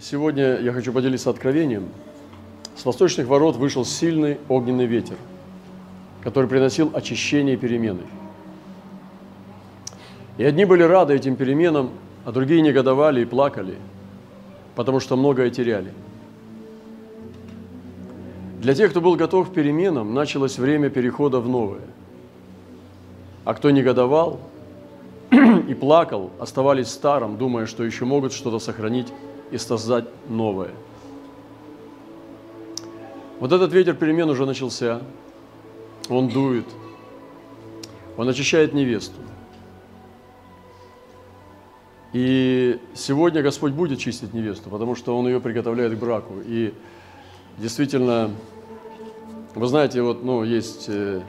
Сегодня 0.00 0.58
я 0.58 0.72
хочу 0.72 0.92
поделиться 0.92 1.30
откровением. 1.30 1.88
С 2.74 2.84
восточных 2.84 3.28
ворот 3.28 3.54
вышел 3.54 3.84
сильный 3.84 4.38
огненный 4.48 4.86
ветер, 4.86 5.14
который 6.20 6.50
приносил 6.50 6.90
очищение 6.92 7.54
и 7.54 7.56
перемены. 7.56 8.00
И 10.36 10.42
одни 10.42 10.64
были 10.64 10.82
рады 10.82 11.14
этим 11.14 11.36
переменам, 11.36 11.90
а 12.24 12.32
другие 12.32 12.60
негодовали 12.60 13.20
и 13.22 13.24
плакали, 13.24 13.76
потому 14.74 14.98
что 14.98 15.16
многое 15.16 15.50
теряли. 15.50 15.92
Для 18.60 18.74
тех, 18.74 18.90
кто 18.90 19.00
был 19.00 19.14
готов 19.14 19.50
к 19.50 19.54
переменам, 19.54 20.12
началось 20.12 20.58
время 20.58 20.90
перехода 20.90 21.38
в 21.38 21.48
новое. 21.48 21.86
А 23.44 23.54
кто 23.54 23.70
негодовал 23.70 24.40
и 25.30 25.74
плакал, 25.74 26.32
оставались 26.40 26.88
в 26.88 26.90
старом, 26.90 27.38
думая, 27.38 27.66
что 27.66 27.84
еще 27.84 28.04
могут 28.04 28.32
что-то 28.32 28.58
сохранить 28.58 29.12
и 29.54 29.58
создать 29.58 30.06
новое. 30.28 30.72
Вот 33.38 33.52
этот 33.52 33.72
ветер 33.72 33.94
перемен 33.94 34.28
уже 34.28 34.46
начался. 34.46 35.00
Он 36.08 36.28
дует. 36.28 36.66
Он 38.16 38.28
очищает 38.28 38.74
невесту. 38.74 39.20
И 42.12 42.80
сегодня 42.94 43.42
Господь 43.42 43.72
будет 43.72 44.00
чистить 44.00 44.34
невесту, 44.34 44.70
потому 44.70 44.96
что 44.96 45.16
Он 45.16 45.26
ее 45.28 45.40
приготовляет 45.40 45.94
к 45.94 46.00
браку. 46.00 46.34
И 46.44 46.74
действительно, 47.58 48.32
вы 49.54 49.66
знаете, 49.68 50.02
вот, 50.02 50.24
ну, 50.24 50.42
есть 50.42 50.86
э, 50.88 51.22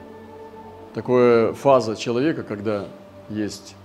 такая 0.94 1.52
фаза 1.52 1.94
человека, 1.94 2.42
когда 2.42 2.86
есть 3.30 3.76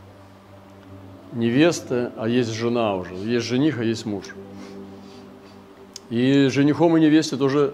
невеста, 1.33 2.11
а 2.17 2.27
есть 2.27 2.51
жена 2.51 2.95
уже. 2.95 3.13
Есть 3.15 3.45
жених, 3.45 3.79
а 3.79 3.83
есть 3.83 4.05
муж. 4.05 4.25
И 6.09 6.47
женихом 6.47 6.97
и 6.97 7.01
невесте 7.01 7.37
тоже 7.37 7.73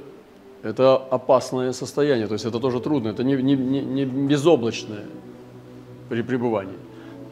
это 0.64 0.96
опасное 0.96 1.72
состояние, 1.72 2.28
то 2.28 2.34
есть 2.34 2.46
это 2.46 2.60
тоже 2.60 2.80
трудно, 2.80 3.10
это 3.10 3.24
не, 3.24 3.36
не, 3.36 3.56
не, 3.56 4.06
безоблачное 4.06 5.06
при 6.10 6.22
пребывании. 6.22 6.78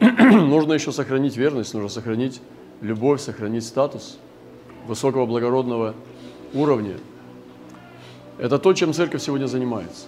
нужно 0.00 0.72
еще 0.72 0.92
сохранить 0.92 1.36
верность, 1.36 1.74
нужно 1.74 1.88
сохранить 1.88 2.40
любовь, 2.80 3.20
сохранить 3.20 3.64
статус 3.64 4.18
высокого 4.86 5.26
благородного 5.26 5.94
уровня. 6.54 6.96
Это 8.38 8.58
то, 8.58 8.72
чем 8.74 8.92
церковь 8.92 9.22
сегодня 9.22 9.46
занимается. 9.46 10.06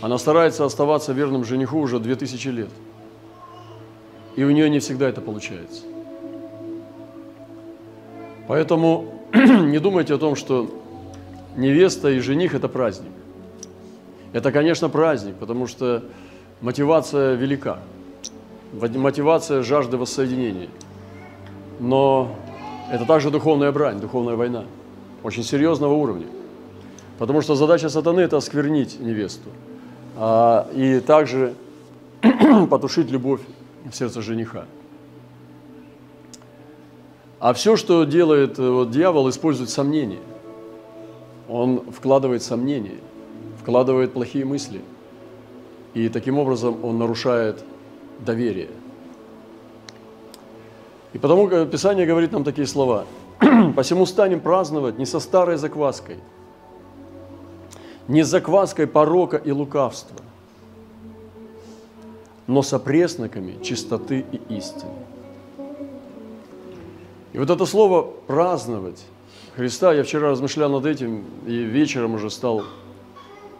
Она 0.00 0.18
старается 0.18 0.64
оставаться 0.64 1.12
верным 1.12 1.44
жениху 1.44 1.78
уже 1.78 1.98
2000 1.98 2.48
лет– 2.48 2.70
и 4.36 4.44
у 4.44 4.50
нее 4.50 4.68
не 4.68 4.80
всегда 4.80 5.08
это 5.08 5.20
получается. 5.20 5.82
Поэтому 8.46 9.14
не 9.34 9.78
думайте 9.78 10.14
о 10.14 10.18
том, 10.18 10.36
что 10.36 10.70
невеста 11.56 12.10
и 12.10 12.18
жених– 12.18 12.54
это 12.54 12.68
праздник. 12.68 13.12
Это, 14.32 14.50
конечно, 14.50 14.88
праздник, 14.88 15.36
потому 15.36 15.66
что 15.66 16.02
мотивация 16.60 17.34
велика. 17.34 17.78
Мотивация 18.72 19.62
жажды 19.62 19.96
воссоединения. 19.96 20.68
Но 21.78 22.34
это 22.90 23.06
также 23.06 23.30
духовная 23.30 23.70
брань, 23.70 24.00
духовная 24.00 24.34
война. 24.34 24.64
Очень 25.22 25.44
серьезного 25.44 25.94
уровня. 25.94 26.26
Потому 27.18 27.40
что 27.40 27.54
задача 27.54 27.88
сатаны– 27.88 28.20
это 28.22 28.36
осквернить 28.36 28.98
невесту. 28.98 29.48
А, 30.16 30.68
и 30.74 30.98
также 30.98 31.54
потушить 32.70 33.10
любовь 33.10 33.40
в 33.84 33.94
сердце 33.94 34.22
жениха. 34.22 34.66
А 37.40 37.52
все, 37.52 37.76
что 37.76 38.04
делает 38.04 38.58
э, 38.58 38.68
вот, 38.68 38.90
дьявол, 38.90 39.28
использует 39.28 39.68
сомнения. 39.68 40.20
Он 41.48 41.82
вкладывает 41.90 42.42
сомнения, 42.42 42.98
вкладывает 43.60 44.14
плохие 44.14 44.44
мысли. 44.44 44.80
И 45.92 46.08
таким 46.08 46.38
образом 46.38 46.82
он 46.82 46.98
нарушает 46.98 47.62
доверие. 48.20 48.70
И 51.12 51.18
потому 51.18 51.46
Писание 51.66 52.06
говорит 52.06 52.32
нам 52.32 52.44
такие 52.44 52.66
слова. 52.66 53.04
«Посему 53.76 54.06
станем 54.06 54.40
праздновать 54.40 54.98
не 54.98 55.06
со 55.06 55.20
старой 55.20 55.56
закваской, 55.56 56.16
не 58.08 58.22
с 58.22 58.28
закваской 58.28 58.86
порока 58.86 59.36
и 59.36 59.50
лукавства, 59.50 60.18
но 62.46 62.62
с 62.62 62.72
опресноками 62.72 63.62
чистоты 63.62 64.24
и 64.32 64.56
истины. 64.56 64.92
И 67.32 67.38
вот 67.38 67.50
это 67.50 67.66
слово 67.66 68.02
«праздновать» 68.26 69.04
Христа, 69.56 69.92
я 69.94 70.02
вчера 70.02 70.30
размышлял 70.30 70.68
над 70.68 70.84
этим, 70.84 71.24
и 71.46 71.54
вечером 71.58 72.14
уже 72.14 72.28
стал, 72.28 72.64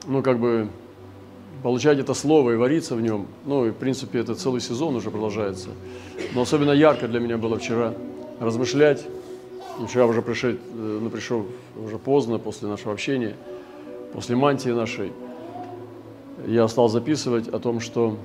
ну, 0.08 0.22
как 0.22 0.40
бы, 0.40 0.68
получать 1.62 2.00
это 2.00 2.14
слово 2.14 2.50
и 2.52 2.56
вариться 2.56 2.96
в 2.96 3.00
нем. 3.00 3.28
Ну, 3.44 3.66
и, 3.66 3.70
в 3.70 3.74
принципе, 3.74 4.18
это 4.18 4.34
целый 4.34 4.60
сезон 4.60 4.96
уже 4.96 5.12
продолжается. 5.12 5.68
Но 6.34 6.42
особенно 6.42 6.72
ярко 6.72 7.06
для 7.06 7.20
меня 7.20 7.38
было 7.38 7.58
вчера 7.58 7.94
размышлять. 8.40 9.06
Вчера 9.86 10.06
уже 10.06 10.20
пришел, 10.20 10.50
э, 10.50 10.56
ну, 10.74 11.10
пришел 11.10 11.46
уже 11.76 11.98
поздно, 11.98 12.40
после 12.40 12.66
нашего 12.66 12.92
общения, 12.92 13.36
после 14.12 14.34
мантии 14.34 14.70
нашей. 14.70 15.12
Я 16.44 16.66
стал 16.66 16.88
записывать 16.88 17.46
о 17.46 17.60
том, 17.60 17.78
что 17.78 18.16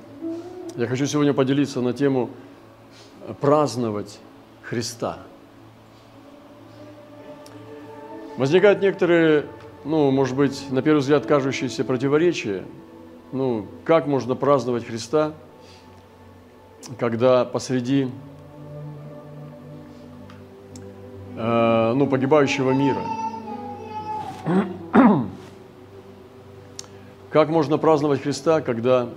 я 0.76 0.86
хочу 0.86 1.06
сегодня 1.06 1.32
поделиться 1.32 1.80
на 1.80 1.92
тему 1.92 2.30
праздновать 3.40 4.18
Христа. 4.62 5.18
Возникают 8.36 8.80
некоторые, 8.80 9.46
ну, 9.84 10.10
может 10.10 10.36
быть, 10.36 10.70
на 10.70 10.82
первый 10.82 11.00
взгляд 11.00 11.26
кажущиеся 11.26 11.84
противоречия. 11.84 12.64
Ну, 13.32 13.66
как 13.84 14.06
можно 14.06 14.34
праздновать 14.34 14.86
Христа, 14.86 15.32
когда 16.98 17.44
посреди 17.44 18.08
э, 21.36 21.92
ну, 21.94 22.06
погибающего 22.06 22.70
мира? 22.70 23.02
Как 27.30 27.48
можно 27.48 27.78
праздновать 27.78 28.22
Христа, 28.22 28.60
когда 28.60 29.08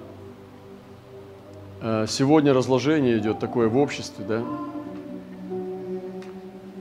сегодня 2.07 2.53
разложение 2.53 3.17
идет 3.17 3.39
такое 3.39 3.67
в 3.67 3.77
обществе, 3.77 4.23
да? 4.25 4.43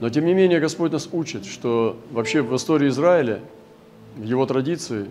Но 0.03 0.09
тем 0.09 0.25
не 0.25 0.33
менее 0.33 0.59
Господь 0.59 0.91
нас 0.91 1.07
учит, 1.13 1.45
что 1.45 1.97
вообще 2.11 2.41
в 2.41 2.53
истории 2.55 2.89
Израиля, 2.89 3.39
в 4.17 4.23
его 4.23 4.45
традиции, 4.45 5.07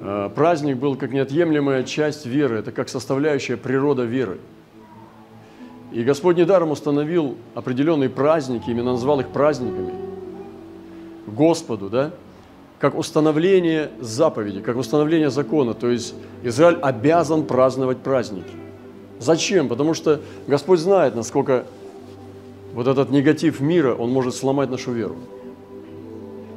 э, 0.00 0.30
праздник 0.34 0.76
был 0.76 0.96
как 0.96 1.12
неотъемлемая 1.12 1.84
часть 1.84 2.26
веры, 2.26 2.58
это 2.58 2.72
как 2.72 2.90
составляющая 2.90 3.56
природа 3.56 4.02
веры. 4.02 4.38
И 5.92 6.04
Господь 6.04 6.36
недаром 6.36 6.70
установил 6.70 7.36
определенные 7.54 8.10
праздники, 8.10 8.68
именно 8.68 8.92
назвал 8.92 9.20
их 9.20 9.28
праздниками 9.28 9.92
Господу, 11.26 11.88
да? 11.88 12.10
Как 12.78 12.96
установление 12.96 13.90
заповеди, 14.00 14.60
как 14.60 14.76
установление 14.76 15.30
закона. 15.30 15.74
То 15.74 15.88
есть 15.88 16.14
Израиль 16.42 16.78
обязан 16.80 17.44
праздновать 17.44 17.98
праздники. 17.98 18.52
Зачем? 19.18 19.68
Потому 19.68 19.94
что 19.94 20.20
Господь 20.46 20.78
знает, 20.78 21.16
насколько 21.16 21.66
вот 22.72 22.86
этот 22.86 23.10
негатив 23.10 23.60
мира, 23.60 23.94
он 23.94 24.10
может 24.10 24.34
сломать 24.34 24.70
нашу 24.70 24.92
веру. 24.92 25.16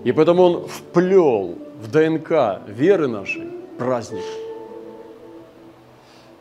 И 0.04 0.12
поэтому 0.12 0.44
Он 0.44 0.68
вплел 0.68 1.56
в 1.82 1.92
ДНК 1.92 2.62
веры 2.68 3.08
нашей 3.08 3.50
праздник. 3.78 4.24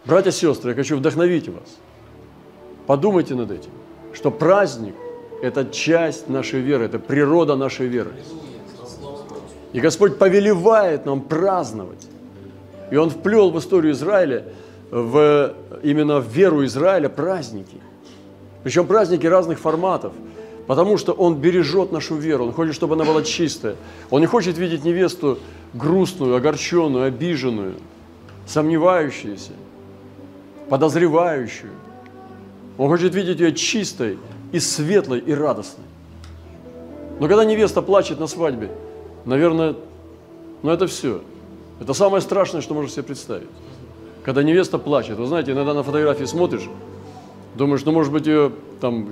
Братья 0.05 0.31
и 0.31 0.33
сестры, 0.33 0.71
я 0.71 0.77
хочу 0.77 0.97
вдохновить 0.97 1.49
вас. 1.49 1.79
Подумайте 2.87 3.35
над 3.35 3.51
этим, 3.51 3.71
что 4.13 4.31
праздник– 4.31 4.95
это 5.43 5.67
часть 5.67 6.29
нашей 6.29 6.60
веры, 6.60 6.87
это 6.87 6.99
природа 6.99 7.54
нашей 7.54 7.87
веры. 7.87 8.13
И 9.72 9.81
Господь 9.81 10.19
повелевает 10.19 11.07
нам 11.07 11.21
праздновать. 11.21 12.07
И 12.91 12.97
Он 12.97 13.11
вплел 13.11 13.51
в 13.51 13.59
историю 13.59 13.93
Израиля, 13.93 14.45
в, 14.91 15.55
именно 15.83 16.19
в 16.19 16.28
веру 16.28 16.65
Израиля 16.65 17.09
праздники. 17.09 17.77
Причем 18.65 18.87
праздники 18.87 19.27
разных 19.27 19.59
форматов. 19.59 20.13
Потому 20.67 20.99
что 20.99 21.13
Он 21.13 21.37
бережет 21.37 21.93
нашу 21.93 22.17
веру, 22.17 22.47
Он 22.47 22.53
хочет, 22.53 22.75
чтобы 22.75 22.95
она 22.95 23.05
была 23.05 23.22
чистая. 23.22 23.77
Он 24.11 24.21
не 24.21 24.27
хочет 24.27 24.59
видеть 24.59 24.84
невесту 24.84 25.39
грустную, 25.73 26.37
огорченную, 26.37 27.05
обиженную, 27.05 27.75
сомневающуюся, 28.47 29.53
подозревающую. 30.69 31.73
Он 32.77 32.89
хочет 32.89 33.15
видеть 33.15 33.41
ее 33.41 33.53
чистой 33.53 34.19
и 34.53 34.59
светлой 34.59 35.21
и 35.21 35.33
радостной. 35.33 35.84
Но 37.21 37.28
когда 37.28 37.45
невеста 37.45 37.83
плачет 37.83 38.19
на 38.19 38.27
свадьбе, 38.27 38.71
наверное, 39.25 39.75
ну 40.63 40.71
это 40.71 40.87
все. 40.87 41.21
Это 41.81 41.95
самое 41.95 42.21
страшное, 42.21 42.61
что 42.61 42.75
можно 42.75 42.91
себе 42.91 43.03
представить. 43.05 43.49
Когда 44.25 44.43
невеста 44.43 44.78
плачет. 44.78 45.17
Вы 45.17 45.27
знаете, 45.27 45.53
иногда 45.53 45.72
на 45.72 45.83
фотографии 45.83 46.25
смотришь, 46.25 46.69
думаешь, 47.55 47.84
ну 47.84 47.93
может 47.93 48.13
быть 48.13 48.27
ее 48.27 48.53
там 48.81 49.09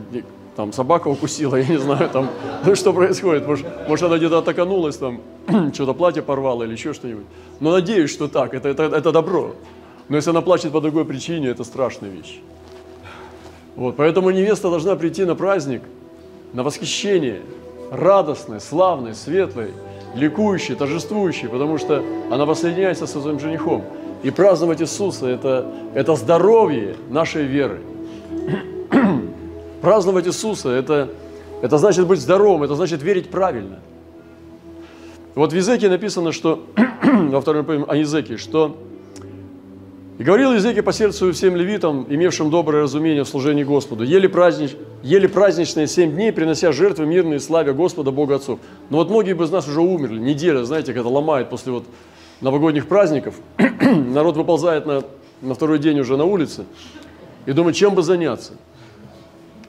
там 0.59 0.73
собака 0.73 1.07
укусила, 1.07 1.55
я 1.55 1.65
не 1.65 1.77
знаю, 1.77 2.11
там, 2.11 2.29
ну, 2.67 2.75
что 2.75 2.93
происходит. 2.93 3.47
Может, 3.47 3.65
может 3.87 4.05
она 4.07 4.19
где-то 4.19 4.39
атаканулась, 4.39 4.97
там, 4.97 5.21
что-то 5.73 5.95
платье 5.95 6.21
порвало 6.21 6.65
или 6.65 6.73
еще 6.73 6.95
что-нибудь. 6.95 7.27
Но 7.61 7.71
надеюсь, 7.71 8.11
что 8.11 8.27
так, 8.27 8.55
это, 8.55 8.69
это, 8.69 8.83
это 8.83 9.13
добро. 9.13 9.55
Но 10.09 10.17
если 10.17 10.31
она 10.31 10.41
плачет 10.41 10.73
по 10.73 10.81
другой 10.81 11.05
причине, 11.05 11.47
это 11.47 11.63
страшная 11.63 12.11
вещь. 12.11 12.41
Вот, 13.77 13.95
поэтому 13.95 14.31
невеста 14.31 14.69
должна 14.69 14.97
прийти 14.97 15.25
на 15.25 15.37
праздник, 15.37 15.83
на 16.53 16.65
восхищение, 16.65 17.41
радостной, 17.93 18.61
славной, 18.61 19.15
светлой, 19.15 19.71
ликующей, 20.19 20.75
торжествующей, 20.75 21.49
потому 21.49 21.79
что 21.79 22.03
она 22.31 22.45
воссоединяется 22.45 23.07
со 23.07 23.21
своим 23.21 23.41
женихом. 23.41 23.85
И 24.23 24.31
праздновать 24.31 24.83
Иисуса 24.83 25.27
это,– 25.27 25.73
это 25.95 26.17
здоровье 26.17 26.97
нашей 27.09 27.45
веры. 27.45 27.81
праздновать 29.81 30.27
Иисуса 30.27 30.71
это,– 30.71 31.09
это 31.63 31.79
значит 31.79 32.07
быть 32.07 32.21
здоровым, 32.21 32.65
это 32.65 32.75
значит 32.75 33.03
верить 33.03 33.31
правильно. 33.31 33.79
Вот 35.35 35.53
в 35.53 35.57
Езеке 35.57 35.89
написано, 35.89 36.33
что, 36.33 36.67
во 37.03 37.41
втором 37.41 37.85
о 37.89 37.95
Езеке, 37.95 38.37
что 38.39 38.77
и 40.19 40.25
говорил 40.25 40.53
Езеки 40.53 40.81
по 40.81 40.93
сердцу 40.93 41.33
всем 41.33 41.55
левитам, 41.55 42.05
имевшим 42.09 42.51
доброе 42.51 42.83
разумение 42.83 43.23
в 43.23 43.29
служении 43.29 43.63
Господу, 43.63 44.03
ели, 44.03 44.27
празднич, 44.27 44.73
ели 45.05 45.29
праздничные 45.29 45.87
семь 45.87 46.11
дней, 46.11 46.33
принося 46.33 46.73
жертвы 46.73 47.07
мирные, 47.07 47.39
славя 47.39 47.73
Господа, 47.73 48.11
Бога 48.11 48.35
Отцов. 48.35 48.59
Но 48.91 48.97
вот 48.97 49.11
многие 49.11 49.35
бы 49.35 49.45
из 49.45 49.53
нас 49.53 49.69
уже 49.69 49.81
умерли, 49.81 50.19
неделя, 50.19 50.65
знаете, 50.65 50.93
когда 50.93 51.09
ломает 51.09 51.51
после 51.51 51.71
вот 51.71 51.85
новогодних 52.41 52.89
праздников, 52.89 53.37
народ 53.59 54.37
выползает 54.37 54.87
на, 54.87 55.05
на 55.41 55.55
второй 55.55 55.79
день 55.79 56.01
уже 56.01 56.17
на 56.17 56.25
улице 56.25 56.65
и 57.47 57.53
думает, 57.53 57.77
чем 57.77 57.95
бы 57.95 58.03
заняться. 58.03 58.55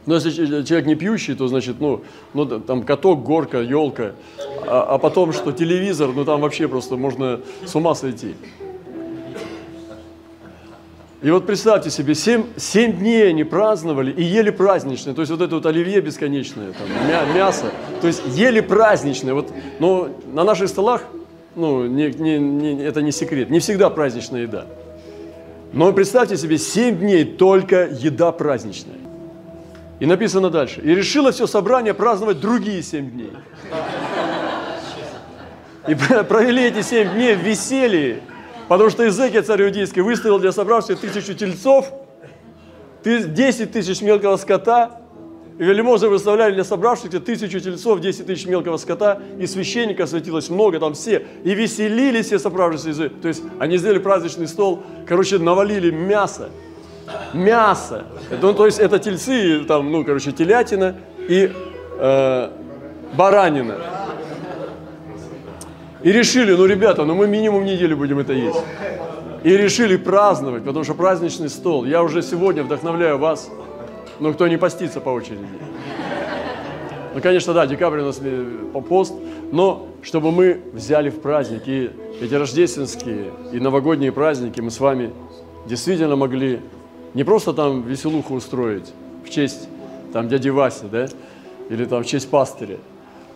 Но 0.08 0.16
если 0.16 0.32
человек 0.64 0.88
не 0.88 0.96
пьющий, 0.96 1.36
то 1.36 1.48
значит, 1.48 1.76
ну, 1.80 2.02
ну 2.34 2.48
там 2.48 2.82
каток, 2.82 3.22
горка, 3.22 3.60
елка, 3.62 4.14
а, 4.66 4.96
а 4.96 4.98
потом 4.98 5.32
что, 5.32 5.52
телевизор, 5.52 6.10
ну 6.16 6.26
там 6.26 6.42
вообще 6.42 6.68
просто 6.68 6.96
можно 6.98 7.40
с 7.68 7.76
ума 7.76 7.94
сойти. 7.94 8.34
И 11.22 11.32
вот 11.32 11.46
представьте 11.46 11.90
себе, 11.90 12.16
семь, 12.16 12.46
семь 12.56 12.94
дней 12.94 13.30
они 13.30 13.44
праздновали 13.44 14.10
и 14.10 14.24
ели 14.24 14.52
праздничное, 14.52 15.14
то 15.14 15.22
есть 15.22 15.32
вот 15.32 15.42
это 15.42 15.56
вот 15.56 15.66
оливье 15.66 16.00
бесконечное, 16.00 16.72
там, 16.72 16.88
мя, 17.10 17.26
мясо, 17.36 17.72
то 18.00 18.08
есть 18.08 18.22
ели 18.28 18.62
праздничное. 18.62 19.34
Вот, 19.34 19.52
но 19.80 20.10
на 20.32 20.46
наших 20.46 20.70
столах, 20.70 21.04
ну, 21.56 21.86
не, 21.86 22.08
не, 22.12 22.40
не, 22.40 22.84
это 22.84 23.02
не 23.02 23.12
секрет, 23.12 23.50
не 23.50 23.60
всегда 23.60 23.90
праздничная 23.90 24.44
еда. 24.44 24.66
Но 25.74 25.92
представьте 25.92 26.38
себе, 26.38 26.58
семь 26.58 26.98
дней 26.98 27.26
только 27.26 27.88
еда 27.88 28.32
праздничная. 28.32 28.96
И 30.00 30.06
написано 30.06 30.50
дальше. 30.50 30.80
И 30.82 30.96
решило 30.96 31.34
все 31.34 31.48
собрание 31.48 31.94
праздновать 31.94 32.40
другие 32.40 32.82
семь 32.82 33.12
дней. 33.12 33.34
И 35.86 35.96
провели 36.30 36.64
эти 36.64 36.82
семь 36.82 37.12
дней 37.14 37.36
в 37.36 37.40
веселье 37.40 38.22
Потому 38.70 38.92
что 38.92 39.08
Изекия, 39.08 39.42
царь 39.42 39.64
иудейский, 39.64 40.04
выставил 40.04 40.38
для 40.38 40.52
собравшихся 40.52 41.02
тысячу 41.02 41.34
тельцов, 41.34 41.92
10 43.04 43.72
тысяч 43.72 44.02
мелкого 44.02 44.38
скота, 44.38 45.02
и 45.58 45.64
вельможи 45.64 46.08
выставляли 46.08 46.54
для 46.54 46.64
собравшихся 46.64 47.20
тысячу 47.20 47.60
тельцов, 47.60 48.00
10 48.00 48.28
тысяч 48.28 48.46
мелкого 48.46 48.78
скота, 48.78 49.24
и 49.40 49.48
священника 49.48 50.06
светилось 50.06 50.52
много, 50.52 50.80
там 50.80 50.94
все, 50.94 51.26
и 51.44 51.56
веселились 51.56 52.28
все 52.28 52.38
собравшиеся 52.38 53.10
То 53.10 53.28
есть 53.28 53.42
они 53.58 53.78
сделали 53.78 53.98
праздничный 53.98 54.48
стол, 54.48 54.84
короче, 55.08 55.40
навалили 55.40 55.90
мясо, 55.90 56.52
мясо. 57.34 58.06
Ну, 58.40 58.54
то 58.54 58.68
есть 58.68 58.78
это 58.78 59.00
тельцы, 59.00 59.66
там, 59.68 59.92
ну, 59.92 60.06
короче, 60.06 60.32
телятина 60.32 60.96
и 61.28 61.52
э, 61.98 62.50
баранина. 63.14 63.78
И 66.04 66.12
решили, 66.12 66.54
ну, 66.54 66.66
ребята, 66.66 67.04
ну 67.06 67.16
мы 67.16 67.28
минимум 67.28 67.66
неделю 67.66 67.98
будем 67.98 68.20
это 68.20 68.34
есть. 68.34 68.60
И 69.44 69.50
решили 69.56 69.98
праздновать, 69.98 70.64
потому 70.64 70.84
что 70.84 70.94
праздничный 70.94 71.50
стол. 71.50 71.86
Я 71.86 72.04
уже 72.04 72.22
сегодня 72.22 72.64
вдохновляю 72.64 73.18
вас, 73.18 73.50
но 74.20 74.34
кто 74.34 74.48
не 74.48 74.58
постится 74.58 75.02
по 75.02 75.10
очереди. 75.10 75.46
Ну, 77.14 77.22
конечно, 77.22 77.54
да, 77.54 77.66
декабрь 77.66 78.00
у 78.00 78.06
нас 78.06 78.22
по 78.74 78.82
пост, 78.82 79.14
но 79.52 79.88
чтобы 80.02 80.32
мы 80.32 80.62
взяли 80.74 81.10
в 81.10 81.20
праздник 81.22 81.64
и 81.66 81.92
эти 82.22 82.34
рождественские 82.34 83.32
и 83.52 83.60
новогодние 83.60 84.12
праздники 84.12 84.62
мы 84.62 84.72
с 84.72 84.80
вами 84.80 85.12
действительно 85.66 86.16
могли 86.16 86.62
не 87.14 87.24
просто 87.24 87.54
там 87.54 87.82
веселуху 87.82 88.36
устроить 88.36 88.94
в 89.26 89.30
честь 89.30 89.68
там 90.14 90.28
дяди 90.28 90.50
Васи, 90.50 90.86
да, 90.92 91.08
или 91.70 91.86
там 91.86 92.04
в 92.04 92.06
честь 92.06 92.30
пастыря, 92.30 92.78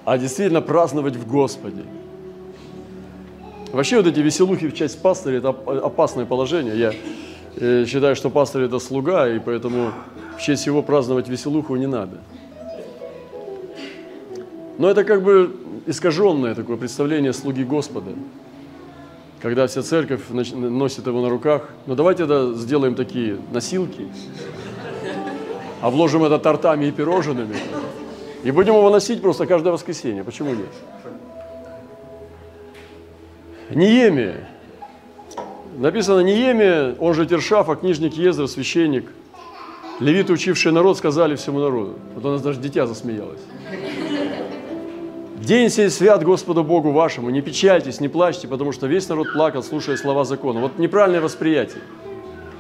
а 0.06 0.18
действительно 0.18 0.62
праздновать 0.62 1.15
в 1.15 1.27
Господе. 1.27 1.83
Вообще 3.74 3.98
вот 3.98 4.06
эти 4.06 4.20
веселухи 4.20 4.68
в 4.68 4.75
часть 4.75 5.02
пастыря– 5.02 5.38
это 5.40 5.50
опасное 5.50 6.25
положение. 6.25 6.78
Я 6.78 6.94
э, 7.56 7.86
считаю, 7.88 8.16
что 8.16 8.30
пастырь– 8.30 8.62
это 8.66 8.78
слуга, 8.78 9.28
и 9.28 9.40
поэтому 9.40 9.94
в 10.38 10.42
честь 10.42 10.68
его 10.68 10.84
праздновать 10.84 11.28
веселуху 11.28 11.75
не 11.75 11.88
надо. 11.88 12.20
Но 14.78 14.92
это 14.92 15.04
как 15.04 15.24
бы 15.24 15.56
искаженное 15.88 16.54
такое 16.54 16.78
представление 16.78 17.34
слуги 17.34 17.64
Господа, 17.64 18.12
когда 19.42 19.66
вся 19.66 19.81
церковь 19.81 20.22
носит 20.30 21.08
его 21.08 21.22
на 21.22 21.30
руках. 21.30 21.68
Но 21.88 21.96
давайте 21.96 22.25
это 22.25 22.54
сделаем 22.54 22.94
такие 22.94 23.38
носилки, 23.52 24.08
обложим 25.81 26.24
это 26.24 26.38
тортами 26.38 26.86
и 26.86 26.92
пирожными, 26.92 27.56
и 28.44 28.52
будем 28.52 28.75
его 28.75 28.92
носить 28.92 29.20
просто 29.20 29.48
каждое 29.48 29.74
воскресенье. 29.74 30.24
Почему 30.24 30.54
нет? 30.54 30.70
Ниемия. 33.69 34.48
Написано 35.77 36.19
Ниемия, 36.19 36.95
он 37.00 37.13
же 37.13 37.25
Тершафа, 37.25 37.75
книжник 37.75 38.13
Езра, 38.13 38.48
священник. 38.48 39.10
Левиты, 40.00 40.33
учившие 40.33 40.71
народ, 40.71 40.98
сказали 40.98 41.36
всему 41.36 41.60
народу. 41.60 41.95
Вот 42.15 42.25
у 42.25 42.30
нас 42.30 42.42
даже 42.42 42.60
дитя 42.60 42.88
засмеялось. 42.88 43.42
День 45.38 45.69
сей 45.69 45.89
свят 45.89 46.24
Господу 46.24 46.63
Богу 46.63 46.92
вашему, 46.92 47.30
не 47.30 47.42
печальтесь, 47.42 48.00
не 48.00 48.07
плачьте, 48.07 48.48
потому 48.48 48.71
что 48.71 48.88
весь 48.88 49.10
народ 49.10 49.33
плакал, 49.33 49.62
слушая 49.62 49.98
слова 49.98 50.24
закона. 50.24 50.62
Вот 50.62 50.80
неправильное 50.80 51.21
восприятие. 51.21 51.81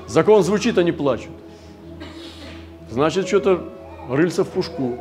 Закон 0.07 0.43
звучит, 0.43 0.77
они 0.77 0.91
плачут. 0.91 1.31
Значит, 2.89 3.27
что-то 3.27 3.69
рыльца 4.09 4.43
в 4.43 4.49
пушку. 4.49 4.99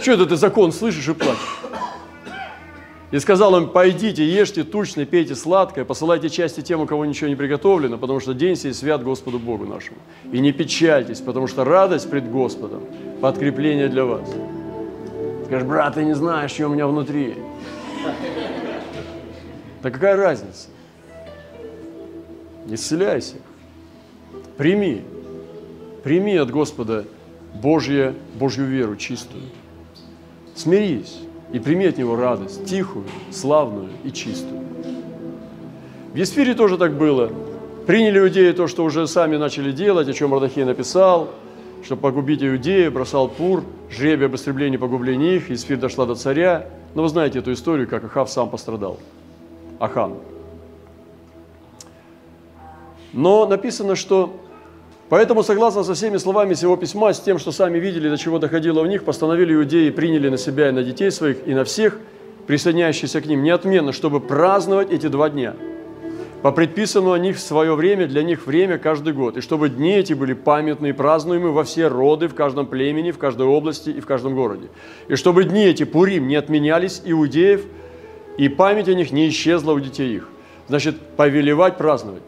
Что 0.00 0.12
это 0.12 0.26
ты 0.26 0.36
закон 0.36 0.72
слышишь 0.72 1.08
и 1.08 1.14
плачешь? 1.14 1.58
И 3.10 3.18
сказал 3.20 3.56
им, 3.56 3.68
пойдите, 3.68 4.22
ешьте 4.22 4.64
тучно, 4.64 5.06
пейте 5.06 5.34
сладкое, 5.34 5.86
посылайте 5.86 6.28
части 6.28 6.60
тем, 6.60 6.82
у 6.82 6.86
кого 6.86 7.06
ничего 7.06 7.28
не 7.28 7.36
приготовлено, 7.36 7.96
потому 7.96 8.20
что 8.20 8.34
день 8.34 8.54
сей 8.54 8.74
свят 8.74 9.02
Господу 9.02 9.38
Богу 9.38 9.64
нашему. 9.64 9.98
И 10.30 10.40
не 10.40 10.52
печальтесь, 10.52 11.20
потому 11.20 11.46
что 11.46 11.64
радость 11.64 12.10
пред 12.10 12.30
Господом– 12.30 12.82
подкрепление 13.22 13.88
для 13.88 14.04
вас. 14.04 14.28
Скажешь, 15.46 15.66
брат, 15.66 15.94
ты 15.94 16.04
не 16.04 16.14
знаешь, 16.14 16.50
что 16.50 16.66
у 16.66 16.68
меня 16.68 16.86
внутри. 16.86 17.34
Да 19.82 19.90
какая 19.90 20.14
разница? 20.14 20.68
Исцеляйся. 22.68 23.36
Прими. 24.58 25.02
Прими 26.04 26.36
от 26.36 26.50
Господа 26.50 27.06
Божье, 27.54 28.14
Божью 28.34 28.66
веру 28.66 28.96
чистую. 28.96 29.44
Смирись 30.54 31.20
и 31.52 31.58
прими 31.58 31.86
от 31.86 31.98
него 31.98 32.16
радость, 32.16 32.64
тихую, 32.66 33.04
славную 33.30 33.88
и 34.04 34.10
чистую. 34.10 34.60
В 36.12 36.16
Есфире 36.16 36.54
тоже 36.54 36.78
так 36.78 36.94
было. 36.94 37.30
Приняли 37.86 38.18
иудеи 38.18 38.52
то, 38.52 38.66
что 38.66 38.84
уже 38.84 39.06
сами 39.06 39.36
начали 39.36 39.72
делать, 39.72 40.08
о 40.08 40.12
чем 40.12 40.30
Мардахей 40.30 40.64
написал, 40.64 41.30
чтобы 41.82 42.02
погубить 42.02 42.42
иудею, 42.42 42.92
бросал 42.92 43.28
пур, 43.28 43.64
жребие 43.90 44.26
об 44.26 44.34
истреблении 44.34 44.76
погубления 44.76 45.36
их, 45.36 45.48
Есфир 45.48 45.78
дошла 45.78 46.04
до 46.06 46.14
царя. 46.14 46.66
Но 46.94 47.02
вы 47.02 47.08
знаете 47.08 47.38
эту 47.38 47.52
историю, 47.52 47.88
как 47.88 48.04
Ахав 48.04 48.30
сам 48.30 48.50
пострадал. 48.50 48.98
Ахан. 49.78 50.14
Но 53.12 53.46
написано, 53.46 53.94
что 53.94 54.34
Поэтому, 55.08 55.42
согласно 55.42 55.84
со 55.84 55.94
всеми 55.94 56.18
словами 56.18 56.52
сего 56.52 56.76
письма, 56.76 57.14
с 57.14 57.20
тем, 57.20 57.38
что 57.38 57.50
сами 57.50 57.78
видели, 57.78 58.10
до 58.10 58.18
чего 58.18 58.38
доходило 58.38 58.80
у 58.80 58.86
них, 58.86 59.04
постановили 59.04 59.54
иудеи, 59.54 59.90
приняли 59.90 60.28
на 60.28 60.36
себя 60.36 60.68
и 60.68 60.72
на 60.72 60.82
детей 60.82 61.10
своих, 61.10 61.46
и 61.46 61.54
на 61.54 61.64
всех, 61.64 61.98
присоединяющихся 62.46 63.20
к 63.22 63.26
ним, 63.26 63.42
неотменно, 63.42 63.92
чтобы 63.92 64.20
праздновать 64.20 64.90
эти 64.90 65.06
два 65.08 65.30
дня, 65.30 65.56
по 66.42 66.52
предписанному 66.52 67.12
о 67.12 67.18
них 67.18 67.36
в 67.36 67.40
свое 67.40 67.74
время, 67.74 68.06
для 68.06 68.22
них 68.22 68.46
время 68.46 68.76
каждый 68.76 69.14
год, 69.14 69.38
и 69.38 69.40
чтобы 69.40 69.70
дни 69.70 69.96
эти 69.96 70.12
были 70.12 70.34
памятны 70.34 70.90
и 70.90 70.92
празднуемы 70.92 71.52
во 71.52 71.64
все 71.64 71.88
роды, 71.88 72.28
в 72.28 72.34
каждом 72.34 72.66
племени, 72.66 73.10
в 73.10 73.18
каждой 73.18 73.46
области 73.46 73.88
и 73.88 74.00
в 74.00 74.06
каждом 74.06 74.34
городе. 74.34 74.68
И 75.08 75.16
чтобы 75.16 75.44
дни 75.44 75.64
эти, 75.64 75.84
Пурим, 75.84 76.28
не 76.28 76.36
отменялись 76.36 77.00
иудеев, 77.04 77.64
и 78.36 78.48
память 78.48 78.88
о 78.88 78.94
них 78.94 79.10
не 79.10 79.28
исчезла 79.30 79.72
у 79.72 79.80
детей 79.80 80.16
их. 80.16 80.28
Значит, 80.68 81.00
повелевать, 81.16 81.78
праздновать. 81.78 82.22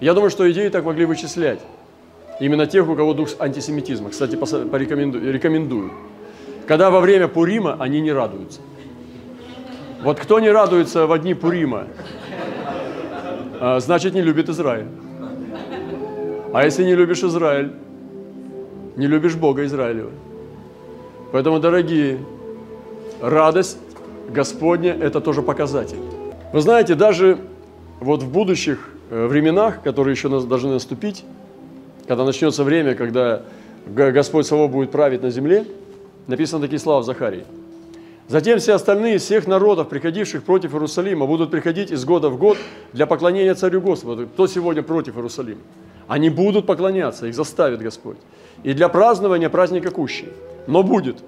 Я 0.00 0.12
думаю, 0.12 0.30
что 0.30 0.48
идеи 0.50 0.68
так 0.68 0.84
могли 0.84 1.06
вычислять 1.06 1.60
Именно 2.38 2.66
тех, 2.66 2.88
у 2.88 2.94
кого 2.94 3.14
дух 3.14 3.28
антисемитизма. 3.38 4.10
Кстати, 4.10 4.36
порекомендую, 4.36 5.32
рекомендую. 5.32 5.90
Когда 6.66 6.90
во 6.90 7.00
время 7.00 7.28
Пурима 7.28 7.76
они 7.78 8.00
не 8.00 8.12
радуются. 8.12 8.60
Вот 10.02 10.20
кто 10.20 10.40
не 10.40 10.50
радуется 10.50 11.06
в 11.06 11.18
дни 11.18 11.34
Пурима, 11.34 11.86
а, 13.60 13.80
значит 13.80 14.14
не 14.14 14.20
любит 14.20 14.48
Израиль. 14.48 14.86
А 16.52 16.64
если 16.64 16.84
не 16.84 16.94
любишь 16.94 17.22
Израиль, 17.22 17.72
не 18.96 19.06
любишь 19.06 19.34
Бога 19.34 19.64
Израилева. 19.64 20.10
Поэтому, 21.32 21.58
дорогие, 21.58 22.18
радость 23.20 23.78
Господня– 24.28 24.92
это 25.00 25.20
тоже 25.20 25.42
показатель. 25.42 25.98
Вы 26.52 26.60
знаете, 26.60 26.94
даже 26.94 27.38
вот 28.00 28.22
в 28.22 28.30
будущих 28.30 28.90
э, 29.10 29.26
временах, 29.26 29.82
которые 29.82 30.12
еще 30.12 30.28
должны 30.28 30.72
наступить, 30.72 31.24
когда 32.06 32.24
начнется 32.24 32.64
время, 32.64 32.94
когда 32.94 33.42
Господь 33.86 34.46
Саво 34.46 34.68
будет 34.68 34.90
править 34.90 35.22
на 35.22 35.30
земле, 35.30 35.66
написано 36.26 36.60
такие 36.62 36.78
слова 36.78 37.00
в 37.00 37.04
Захарии. 37.04 37.44
Затем 38.28 38.58
все 38.58 38.74
остальные 38.74 39.18
всех 39.18 39.46
народов, 39.46 39.88
приходивших 39.88 40.42
против 40.42 40.72
Иерусалима, 40.74 41.26
будут 41.26 41.50
приходить 41.50 41.92
из 41.92 42.04
года 42.04 42.28
в 42.28 42.38
год 42.38 42.58
для 42.92 43.06
поклонения 43.06 43.54
царю 43.54 43.80
Господу. 43.80 44.26
Кто 44.26 44.48
сегодня 44.48 44.82
против 44.82 45.16
Иерусалима? 45.16 45.60
Они 46.08 46.28
будут 46.28 46.66
поклоняться, 46.66 47.26
их 47.26 47.34
заставит 47.34 47.80
Господь. 47.80 48.16
И 48.64 48.72
для 48.72 48.88
празднования 48.88 49.48
праздника 49.48 49.90
Кущи. 49.90 50.26
Но 50.66 50.82
будет. 50.82 51.18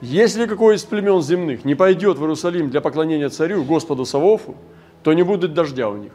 Если 0.00 0.46
какой 0.46 0.76
из 0.76 0.84
племен 0.84 1.22
земных 1.22 1.64
не 1.64 1.74
пойдет 1.74 2.18
в 2.18 2.22
Иерусалим 2.22 2.70
для 2.70 2.80
поклонения 2.80 3.28
царю, 3.28 3.64
Господу 3.64 4.04
Савофу, 4.04 4.56
то 5.02 5.12
не 5.12 5.22
будет 5.24 5.54
дождя 5.54 5.88
у 5.88 5.96
них. 5.96 6.12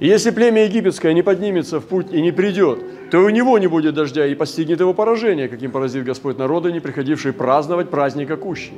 И 0.00 0.08
если 0.08 0.30
племя 0.30 0.64
египетское 0.64 1.12
не 1.12 1.22
поднимется 1.22 1.78
в 1.80 1.86
путь 1.86 2.08
и 2.10 2.20
не 2.20 2.32
придет, 2.32 3.10
то 3.10 3.20
у 3.20 3.28
него 3.28 3.58
не 3.58 3.68
будет 3.68 3.94
дождя 3.94 4.26
и 4.26 4.34
постигнет 4.34 4.80
его 4.80 4.92
поражение, 4.92 5.48
каким 5.48 5.70
поразит 5.70 6.04
Господь 6.04 6.36
народы, 6.36 6.72
не 6.72 6.80
приходившие 6.80 7.32
праздновать 7.32 7.90
праздник 7.90 8.36
Кущи. 8.40 8.72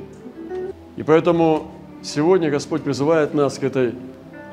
И 0.95 1.03
поэтому 1.03 1.71
сегодня 2.03 2.51
Господь 2.51 2.83
призывает 2.83 3.33
нас 3.33 3.57
к 3.57 3.63
этой 3.63 3.95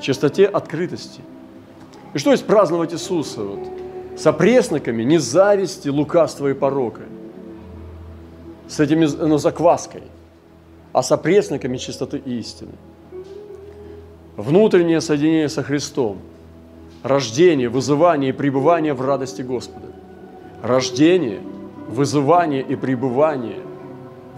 чистоте 0.01 0.47
открытости. 0.47 1.21
И 2.15 2.19
что 2.19 2.31
есть 2.31 2.47
праздновать 2.47 2.95
Иисуса? 2.95 3.43
Вот, 3.43 3.69
с 4.17 4.27
опресноками, 4.27 5.03
не 5.03 5.19
зависти, 5.19 5.89
лукавства 5.89 6.49
и 6.49 6.55
порока, 6.55 7.03
с 8.69 8.81
этими 8.81 9.05
ну, 9.05 9.37
закваской, 9.37 10.03
а 10.95 11.03
с 11.03 11.13
опресноками 11.13 11.77
чистоты 11.77 12.23
и 12.25 12.39
истины. 12.39 12.73
Внутреннее 14.37 15.03
соединение 15.03 15.51
со 15.51 15.63
Христом– 15.63 16.19
рождение, 17.05 17.69
вызывание 17.69 18.31
и 18.31 18.33
пребывание 18.33 18.95
в 18.95 19.03
радости 19.03 19.43
Господа. 19.43 19.87
Рождение, 20.63 21.41
вызывание 21.87 22.63
и 22.63 22.75
пребывание 22.75 23.59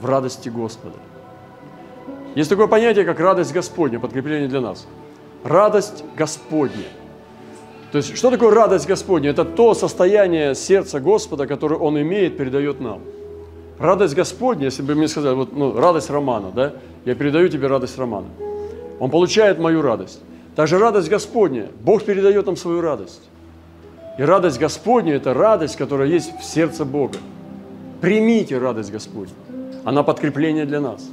в 0.03 0.05
радости 0.05 0.49
Господа. 0.49 0.97
Есть 2.35 2.51
такое 2.51 2.67
понятие, 2.67 3.05
как 3.05 3.21
радость 3.21 3.55
Господня, 3.55 4.01
подкрепление 4.01 4.49
для 4.49 4.61
нас. 4.61 4.87
Радость 5.45 6.05
Господня. 6.17 6.89
То 7.93 7.99
есть, 7.99 8.17
что 8.17 8.31
такое 8.31 8.53
радость 8.53 8.89
Господня? 8.89 9.31
Это 9.31 9.45
то 9.45 9.73
состояние 9.73 10.57
сердца 10.57 10.99
Господа, 10.99 11.47
которое 11.47 11.77
Он 11.77 11.99
имеет, 12.03 12.37
передает 12.37 12.81
нам. 12.81 13.01
Радость 13.79 14.17
Господня, 14.17 14.65
если 14.65 14.83
бы 14.83 14.97
мне 14.97 15.07
сказали, 15.07 15.37
вот, 15.37 15.53
ну, 15.53 15.79
радость 15.79 16.11
Романа, 16.11 16.51
да, 16.53 16.73
я 17.05 17.15
передаю 17.15 17.49
тебе 17.49 17.69
радость 17.69 17.97
Романа. 17.97 18.27
Он 18.99 19.09
получает 19.09 19.61
мою 19.61 19.83
радость. 19.83 20.21
Также 20.57 20.79
радость 20.79 21.11
Господня. 21.11 21.69
Бог 21.85 22.03
передает 22.03 22.47
нам 22.47 22.57
свою 22.57 22.81
радость. 22.81 23.21
И 24.19 24.23
радость 24.23 24.59
Господня– 24.59 25.15
это 25.17 25.35
радость, 25.35 25.77
которая 25.77 26.09
есть 26.09 26.33
в 26.41 26.43
сердце 26.43 26.87
Бога. 26.87 27.19
Примите 28.01 28.57
радость 28.57 28.91
Господню. 28.91 29.35
Она 29.85 30.03
подкрепление 30.03 30.65
для 30.65 30.81
нас. 30.81 31.07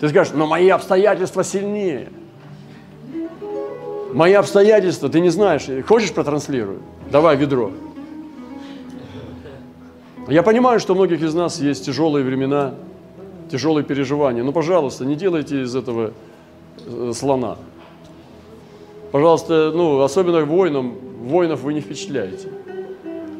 Ты 0.00 0.10
скажешь, 0.10 0.34
но 0.34 0.46
мои 0.46 0.68
обстоятельства 0.68 1.42
сильнее. 1.42 2.10
Мои 4.12 4.34
обстоятельства, 4.34 5.08
ты 5.08 5.20
не 5.20 5.30
знаешь. 5.30 5.66
Хочешь 5.86 6.12
протранслирую? 6.12 6.80
Давай 7.10 7.36
ведро. 7.36 7.72
Я 10.28 10.42
понимаю, 10.42 10.78
что 10.78 10.92
у 10.92 10.96
многих 10.96 11.22
из 11.22 11.34
нас 11.34 11.58
есть 11.58 11.86
тяжелые 11.86 12.24
времена, 12.24 12.74
тяжелые 13.50 13.84
переживания. 13.84 14.42
Но, 14.42 14.52
пожалуйста, 14.52 15.06
не 15.06 15.14
делайте 15.14 15.62
из 15.62 15.74
этого 15.74 16.12
э, 16.84 17.12
слона. 17.14 17.56
Пожалуйста, 19.16 19.72
ну, 19.74 20.02
особенно 20.02 20.44
воинам, 20.44 20.92
воинов 21.22 21.62
вы 21.62 21.72
не 21.72 21.80
впечатляете. 21.80 22.50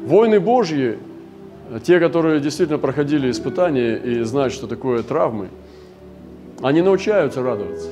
Войны 0.07 0.39
Божьи, 0.39 0.97
те, 1.83 1.99
которые 1.99 2.39
действительно 2.39 2.79
проходили 2.79 3.29
испытания 3.29 3.95
и 3.95 4.23
знают, 4.23 4.53
что 4.53 4.65
такое 4.65 5.03
травмы, 5.03 5.49
они 6.63 6.81
научаются 6.81 7.43
радоваться. 7.43 7.89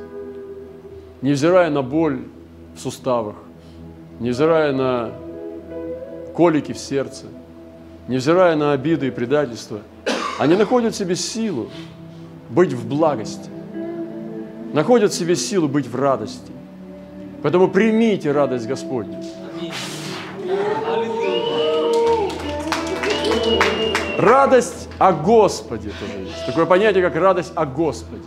Невзирая 1.22 1.70
на 1.70 1.84
боль 1.84 2.22
в 2.76 2.80
суставах, 2.80 3.36
невзирая 4.20 4.74
на 4.74 5.12
колики 6.34 6.72
в 6.74 6.80
сердце, 6.80 7.26
невзирая 8.08 8.56
на 8.56 8.74
обиды 8.74 9.10
и 9.10 9.12
предательства, 9.12 9.82
они 10.40 10.56
находят 10.56 10.96
в 10.96 10.98
себе 10.98 11.16
силу 11.16 11.70
быть 12.50 12.74
в 12.74 12.88
благости, 12.88 13.52
находят 14.74 15.12
в 15.12 15.16
себе 15.16 15.36
силу 15.36 15.68
быть 15.68 15.86
в 15.86 15.96
радости. 15.96 16.55
Поэтому 17.46 17.68
примите 17.68 18.32
радость 18.32 18.66
Господню. 18.66 19.22
Радость 24.18 24.90
о 24.98 25.14
Господе 25.14 25.92
тоже 26.00 26.26
есть. 26.26 26.44
Такое 26.48 26.66
понятие, 26.66 27.04
как 27.04 27.16
радость 27.16 27.52
о 27.54 27.68
Господе. 27.68 28.24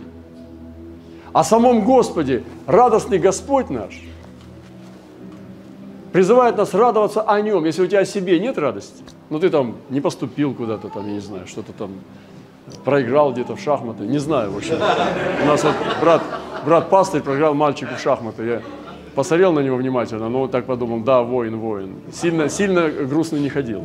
О 1.33 1.43
самом 1.43 1.83
Господе, 1.83 2.45
радостный 2.65 3.17
Господь 3.17 3.69
наш, 3.69 4.01
призывает 6.13 6.55
нас 6.55 6.73
радоваться 6.73 7.21
о 7.21 7.41
Нем. 7.41 7.65
Если 7.65 7.83
у 7.83 7.87
тебя 7.87 7.99
о 7.99 8.05
себе 8.05 8.39
нет 8.39 8.57
радости, 8.57 9.03
ну 9.29 9.37
ты 9.37 9.49
там 9.49 9.75
не 9.89 9.99
поступил 9.99 10.53
куда-то, 10.53 10.87
там, 10.87 11.05
я 11.07 11.15
не 11.15 11.19
знаю, 11.19 11.45
что-то 11.45 11.73
там 11.73 11.91
проиграл 12.85 13.33
где-то 13.33 13.57
в 13.57 13.59
шахматы, 13.59 14.03
не 14.03 14.19
знаю, 14.19 14.53
в 14.53 14.55
общем. 14.55 14.75
У 15.43 15.45
нас 15.45 15.61
вот 15.65 15.75
брат, 15.99 16.21
брат 16.63 16.89
пастырь 16.89 17.21
проиграл 17.21 17.53
мальчику 17.53 17.95
в 17.95 17.99
шахматы. 17.99 18.45
Я 18.45 18.61
посмотрел 19.15 19.53
на 19.53 19.59
него 19.59 19.77
внимательно, 19.77 20.29
но 20.29 20.47
так 20.47 20.65
подумал, 20.65 20.99
да, 21.01 21.21
воин, 21.21 21.59
воин. 21.59 21.95
Сильно, 22.11 22.49
сильно 22.49 22.89
грустно 22.89 23.37
не 23.37 23.49
ходил. 23.49 23.83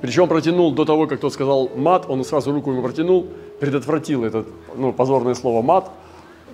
Причем 0.00 0.28
протянул 0.28 0.72
до 0.72 0.84
того, 0.84 1.06
как 1.06 1.20
тот 1.20 1.32
сказал 1.32 1.70
мат, 1.74 2.04
он 2.08 2.24
сразу 2.24 2.52
руку 2.52 2.70
ему 2.70 2.82
протянул, 2.82 3.26
предотвратил 3.58 4.24
это 4.24 4.44
ну, 4.76 4.92
позорное 4.92 5.34
слово 5.34 5.62
мат, 5.62 5.90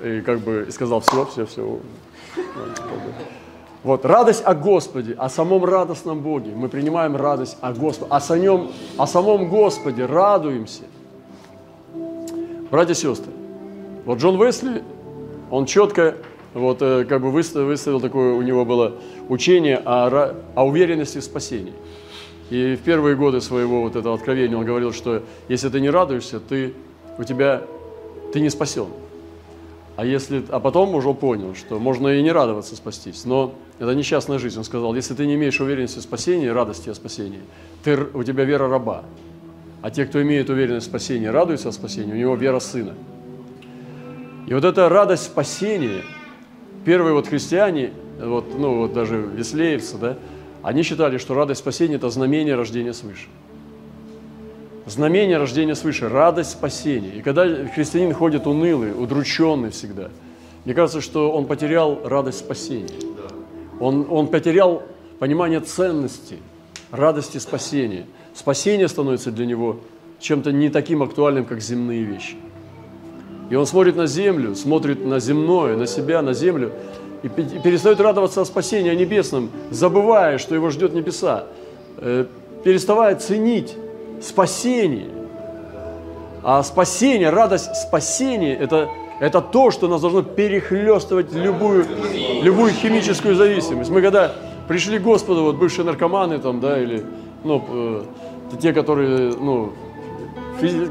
и 0.04 0.20
как 0.20 0.40
бы 0.40 0.66
и 0.68 0.70
сказал, 0.70 1.00
все, 1.00 1.25
все, 1.26 1.46
все. 1.46 1.80
Вот, 3.82 4.04
радость 4.04 4.42
о 4.44 4.54
Господе, 4.54 5.14
о 5.14 5.28
самом 5.28 5.64
радостном 5.64 6.20
Боге. 6.20 6.52
Мы 6.54 6.68
принимаем 6.68 7.16
радость 7.16 7.56
о 7.60 7.72
Господе, 7.72 8.10
о, 8.10 8.20
самом, 8.20 8.70
о 8.99 9.06
самом 9.06 9.49
Господе 9.49 10.04
радуемся. 10.04 10.82
Братья 12.70 12.92
и 12.92 12.96
сестры, 12.96 13.32
вот 14.04 14.18
Джон 14.18 14.40
Весли, 14.40 14.84
он 15.50 15.66
четко 15.66 16.14
вот, 16.54 16.83
э, 16.83 17.04
как 17.04 17.23
бы 17.23 17.30
выставил, 17.30 17.66
выставил 17.66 18.00
такое, 18.00 18.35
у 18.35 18.42
него 18.42 18.64
было 18.64 18.95
учение 19.28 19.76
о, 19.76 20.35
о 20.54 20.66
уверенности 20.66 21.19
в 21.19 21.25
спасении. 21.25 21.73
И 22.50 22.75
в 22.75 22.80
первые 22.80 23.14
годы 23.14 23.40
своего 23.40 23.83
вот 23.83 23.95
этого 23.95 24.14
откровения 24.14 24.57
он 24.57 24.64
говорил, 24.64 24.92
что 24.92 25.23
если 25.49 25.69
ты 25.69 25.80
не 25.80 25.90
радуешься, 25.90 26.40
ты, 26.40 26.75
у 27.19 27.25
тебя, 27.25 27.62
ты 28.33 28.40
не 28.40 28.50
спасен. 28.50 28.88
А, 29.97 30.04
если, 30.04 30.42
а 30.49 30.59
потом 30.59 30.95
уже 30.97 31.14
понял, 31.14 31.54
что 31.54 31.78
можно 31.78 32.09
и 32.09 32.23
не 32.23 32.33
радоваться 32.33 32.75
спастись. 32.75 33.25
Но 33.25 33.54
это 33.78 33.95
несчастная 33.95 34.40
жизнь. 34.40 34.59
Он 34.59 34.64
сказал, 34.64 34.95
если 34.97 35.14
ты 35.14 35.26
не 35.26 35.35
имеешь 35.35 35.61
уверенности 35.61 35.99
в 36.00 36.02
спасении, 36.02 36.49
радости 36.49 36.90
о 36.90 36.95
спасении, 36.95 37.40
ты, 37.85 37.97
у 38.14 38.25
тебя 38.25 38.45
вера 38.45 38.69
раба. 38.69 39.04
А 39.83 39.90
те, 39.90 40.04
кто 40.04 40.21
имеет 40.21 40.50
уверенность 40.50 40.87
в 40.87 40.90
спасении, 40.90 41.28
радуются 41.28 41.69
о 41.69 41.73
спасении, 41.73 42.12
у 42.12 42.16
него 42.16 42.35
вера 42.35 42.59
сына. 42.59 42.95
И 44.49 44.54
вот 44.54 44.64
эта 44.64 44.88
радость 44.88 45.25
спасения– 45.25 46.02
первые 46.84 47.14
вот 47.14 47.26
христиане, 47.28 47.92
вот, 48.20 48.58
ну 48.58 48.78
вот 48.78 48.92
даже 48.92 49.16
веслеевцы, 49.16 49.96
да, 49.99 50.16
они 50.62 50.82
считали, 50.82 51.18
что 51.18 51.34
радость 51.34 51.60
спасения– 51.60 51.94
это 51.96 52.10
знамение 52.10 52.54
рождения 52.54 52.92
свыше. 52.92 53.28
Знамение 54.87 55.38
рождения 55.38 55.75
свыше, 55.75 56.08
радость 56.08 56.50
спасения. 56.50 57.16
И 57.16 57.22
когда 57.22 57.44
христианин 57.66 58.12
ходит 58.12 58.46
унылый, 58.46 58.92
удрученный 58.92 59.70
всегда, 59.70 60.10
мне 60.64 60.75
кажется, 60.75 61.00
что 61.00 61.32
он 61.32 61.46
потерял 61.46 62.00
радость 62.04 62.40
спасения. 62.40 62.88
Он, 63.78 64.06
он 64.10 64.26
потерял 64.26 64.82
понимание 65.18 65.60
ценности, 65.60 66.37
радости 66.90 67.38
спасения. 67.38 68.06
Спасение 68.34 68.88
становится 68.88 69.30
для 69.30 69.46
него 69.46 69.80
чем-то 70.18 70.52
не 70.52 70.68
таким 70.68 71.02
актуальным, 71.02 71.44
как 71.46 71.60
земные 71.60 72.02
вещи– 72.02 72.37
и 73.50 73.57
он 73.57 73.66
смотрит 73.66 73.97
на 73.97 74.07
землю, 74.07 74.54
смотрит 74.54 75.04
на 75.04 75.19
земное, 75.19 75.76
на 75.76 75.87
себя, 75.87 76.23
на 76.23 76.33
землю, 76.33 76.73
и 77.23 77.28
перестает 77.28 78.00
радоваться 78.00 78.40
о 78.40 78.45
спасении 78.45 78.90
о 78.90 78.95
небесном, 78.95 79.50
забывая, 79.71 80.38
что 80.38 80.54
его 80.54 80.71
ждет 80.71 80.95
небеса, 80.95 81.45
э, 81.99 82.25
переставая 82.64 83.16
ценить 83.16 83.76
спасение. 84.23 85.09
А 86.42 86.62
спасение, 86.62 87.28
радость 87.30 87.75
спасения– 87.75 88.54
это, 88.61 88.88
это 89.19 89.42
то, 89.42 89.71
что 89.71 89.88
нас 89.88 90.00
должно 90.00 90.23
перехлестывать 90.23 91.33
любую, 91.33 91.85
любую 92.42 92.71
химическую 92.73 93.35
зависимость. 93.35 93.90
Мы 93.90 94.00
когда 94.00 94.33
пришли 94.69 94.99
к 94.99 95.02
Господу, 95.02 95.42
вот 95.42 95.57
бывшие 95.57 95.85
наркоманы 95.85 96.38
там, 96.38 96.61
да, 96.61 96.80
или 96.80 97.04
ну, 97.45 97.64
э, 97.69 98.02
те, 98.61 98.73
которые 98.73 99.35
ну, 99.35 99.73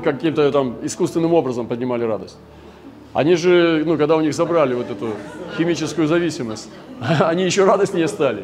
каким-то 0.04 0.52
там 0.52 0.78
искусственным 0.84 1.34
образом 1.34 1.68
поднимали 1.68 2.04
радость. 2.04 2.38
Они 3.14 3.36
же, 3.36 3.84
ну, 3.86 3.98
когда 3.98 4.16
у 4.16 4.22
них 4.22 4.34
забрали 4.34 4.76
вот 4.76 4.90
эту 4.92 5.14
химическую 5.58 6.08
зависимость, 6.08 6.70
они 7.20 7.44
еще 7.44 7.66
радостнее 7.66 8.08
стали. 8.08 8.44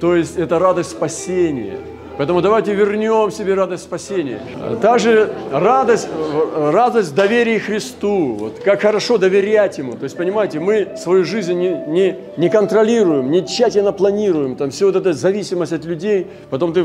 То 0.00 0.14
есть 0.14 0.36
это 0.36 0.58
радость 0.58 0.90
спасения. 0.90 1.78
Поэтому 2.16 2.40
давайте 2.40 2.72
вернем 2.74 3.32
себе 3.32 3.54
радость 3.54 3.82
спасения. 3.82 4.40
Также 4.80 5.32
радость, 5.50 6.08
радость 6.54 7.12
доверия 7.12 7.58
Христу. 7.58 8.34
Вот 8.34 8.60
как 8.60 8.82
хорошо 8.82 9.18
доверять 9.18 9.78
Ему. 9.78 9.94
То 9.94 10.04
есть, 10.04 10.16
понимаете, 10.16 10.60
мы 10.60 10.96
свою 10.96 11.24
жизнь 11.24 11.54
не, 11.54 11.70
не, 11.88 12.16
не 12.36 12.48
контролируем, 12.48 13.32
не 13.32 13.44
тщательно 13.44 13.90
планируем. 13.90 14.54
Там 14.54 14.70
все 14.70 14.86
вот 14.86 14.94
эта 14.94 15.12
зависимость 15.12 15.72
от 15.72 15.84
людей. 15.84 16.28
Потом 16.50 16.72
ты 16.72 16.84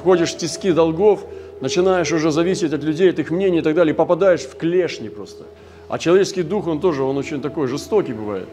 входишь 0.00 0.32
в 0.32 0.38
тиски 0.38 0.72
долгов, 0.72 1.24
начинаешь 1.60 2.12
уже 2.12 2.30
зависеть 2.30 2.72
от 2.72 2.82
людей, 2.82 3.10
от 3.10 3.18
их 3.18 3.30
мнений 3.30 3.58
и 3.58 3.62
так 3.62 3.74
далее, 3.74 3.94
и 3.94 3.96
попадаешь 3.96 4.42
в 4.42 4.56
клешни 4.56 5.08
просто. 5.08 5.44
А 5.88 5.98
человеческий 5.98 6.42
дух, 6.42 6.66
он 6.66 6.80
тоже, 6.80 7.02
он 7.02 7.16
очень 7.16 7.40
такой 7.40 7.68
жестокий 7.68 8.12
бывает. 8.12 8.48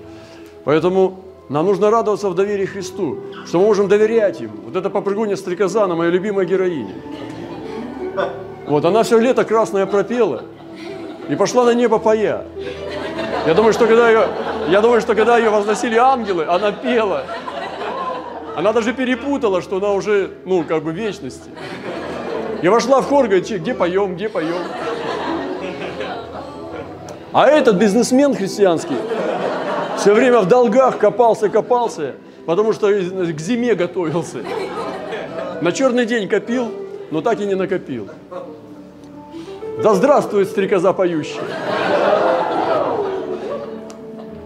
Поэтому 0.63 1.24
нам 1.50 1.65
нужно 1.65 1.89
радоваться 1.89 2.29
в 2.29 2.36
доверии 2.36 2.65
Христу, 2.65 3.20
что 3.46 3.60
мы 3.60 3.65
можем 3.65 3.88
доверять 3.88 4.39
Ему. 4.39 4.53
Вот 4.65 4.75
это 4.75 4.89
попрыгунья 4.89 5.36
Стрекозана, 5.36 5.96
моя 5.96 6.10
любимая 6.10 6.46
героиня. 6.46 6.93
Вот, 8.67 8.86
она 8.86 9.03
все 9.03 9.20
лето 9.20 9.43
красное 9.43 9.86
пропела 9.86 10.43
и 11.27 11.36
пошла 11.36 11.65
на 11.65 11.74
небо 11.74 12.00
поя. 12.00 12.46
Я 13.46 13.53
думаю, 13.53 13.74
что 13.74 13.88
когда 13.88 14.10
ее, 14.10 14.27
я 14.70 14.81
думаю, 14.81 15.01
что 15.01 15.15
когда 15.15 15.38
ее 15.38 15.50
возносили 15.50 15.98
ангелы, 15.98 16.46
она 16.46 16.72
пела. 16.72 17.24
Она 18.55 18.72
даже 18.74 18.93
перепутала, 18.93 19.62
что 19.62 19.77
она 19.77 19.93
уже, 19.93 20.31
ну, 20.46 20.63
как 20.63 20.84
бы 20.84 20.91
вечности. 20.91 21.50
И 22.62 22.68
вошла 22.68 23.01
в 23.01 23.08
хор, 23.08 23.25
говорит, 23.25 23.50
где 23.50 23.74
поем, 23.74 24.15
где 24.15 24.30
поем. 24.30 24.62
А 27.34 27.48
этот 27.48 27.77
бизнесмен 27.77 28.36
христианский 28.36 28.98
все 29.98 30.13
время 30.13 30.41
в 30.41 30.48
долгах 30.48 30.98
копался, 30.98 31.50
копался, 31.50 32.15
потому 32.46 32.74
что 32.74 32.88
к 32.89 33.39
зиме 33.39 33.75
готовился. 33.75 34.39
На 35.62 35.72
черный 35.72 36.06
день 36.06 36.27
копил, 36.27 36.72
но 37.12 37.22
так 37.22 37.39
и 37.39 37.46
не 37.46 37.56
накопил. 37.56 38.10
Да 39.82 39.94
здравствует 39.94 40.50
стрекоза 40.50 40.94
поющая. 40.94 41.44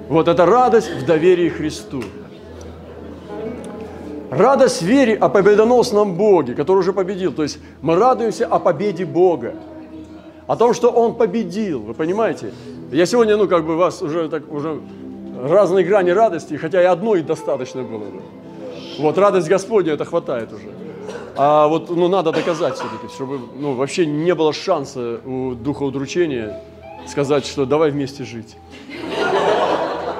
Вот 0.07 0.27
это 0.27 0.45
радость 0.45 0.91
в 0.91 1.05
доверии 1.05 1.49
Христу. 1.49 2.03
Радость 4.31 4.81
в 4.81 4.85
вере 4.85 5.15
о 5.15 5.29
победоносном 5.29 6.15
Боге, 6.15 6.55
который 6.55 6.79
уже 6.79 6.93
победил. 6.93 7.31
То 7.31 7.43
есть 7.43 7.59
мы 7.81 7.95
радуемся 7.95 8.47
о 8.47 8.59
победе 8.59 9.05
Бога. 9.05 9.55
О 10.47 10.55
том, 10.55 10.73
что 10.73 10.89
Он 10.89 11.15
победил. 11.15 11.81
Вы 11.81 11.93
понимаете? 11.93 12.51
Я 12.91 13.05
сегодня, 13.05 13.37
ну, 13.37 13.47
как 13.47 13.65
бы 13.65 13.77
вас 13.77 14.01
уже 14.01 14.29
так 14.29 14.51
уже 14.51 14.79
разные 15.41 15.85
грани 15.85 16.11
радости, 16.11 16.55
хотя 16.55 16.81
и 16.81 16.85
одной 16.85 17.21
достаточно 17.21 17.83
было 17.83 18.05
бы. 18.05 18.21
Вот 18.99 19.17
радость 19.17 19.47
Господня, 19.47 19.93
это 19.93 20.05
хватает 20.05 20.51
уже. 20.53 20.69
А 21.35 21.67
вот, 21.67 21.89
ну, 21.89 22.07
надо 22.07 22.31
доказать 22.31 22.75
все-таки, 22.75 23.13
чтобы, 23.13 23.39
ну, 23.57 23.73
вообще 23.73 24.05
не 24.05 24.33
было 24.33 24.53
шанса 24.53 25.19
у 25.25 25.53
духа 25.53 25.83
удручения 25.83 26.61
сказать, 27.07 27.45
что 27.45 27.65
давай 27.65 27.91
вместе 27.91 28.23
жить. 28.23 28.55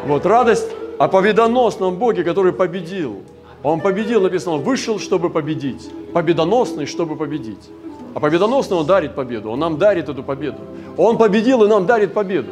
Вот 0.05 0.25
радость 0.25 0.67
о 0.99 1.07
победоносном 1.07 1.95
Боге, 1.95 2.23
который 2.23 2.53
победил. 2.53 3.23
Он 3.65 3.81
победил, 3.81 4.21
написано, 4.21 4.57
он 4.57 4.61
вышел, 4.61 4.99
чтобы 4.99 5.31
победить. 5.31 5.89
Победоносный, 6.13 6.85
чтобы 6.85 7.15
победить. 7.15 7.67
А 8.13 8.19
победоносный 8.19 8.77
он 8.77 8.85
дарит 8.85 9.15
победу, 9.15 9.49
он 9.49 9.57
нам 9.57 9.79
дарит 9.79 10.07
эту 10.07 10.21
победу. 10.21 10.59
Он 10.97 11.17
победил 11.17 11.63
и 11.63 11.67
нам 11.67 11.87
дарит 11.87 12.13
победу. 12.13 12.51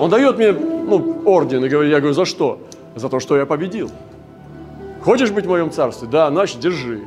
Он 0.00 0.08
дает 0.08 0.38
мне 0.38 0.52
ну, 0.52 1.20
орден 1.26 1.62
и 1.62 1.68
говорит, 1.68 1.92
я 1.92 1.98
говорю, 1.98 2.14
за 2.14 2.24
что? 2.24 2.58
За 2.94 3.10
то, 3.10 3.20
что 3.20 3.36
я 3.36 3.44
победил. 3.44 3.90
Хочешь 5.04 5.30
быть 5.30 5.44
в 5.44 5.48
моем 5.50 5.70
царстве? 5.70 6.08
Да, 6.10 6.30
значит, 6.30 6.58
держи. 6.58 7.02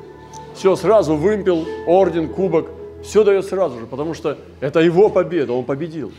Все, 0.53 0.75
сразу 0.75 1.15
вымпел, 1.15 1.65
орден, 1.87 2.29
кубок, 2.29 2.67
все 3.03 3.23
дает 3.23 3.45
сразу 3.45 3.79
же, 3.79 3.87
потому 3.87 4.13
что 4.13 4.37
это 4.61 4.79
его 4.79 5.09
победа, 5.09 5.53
он 5.53 5.63
победил. 5.63 6.11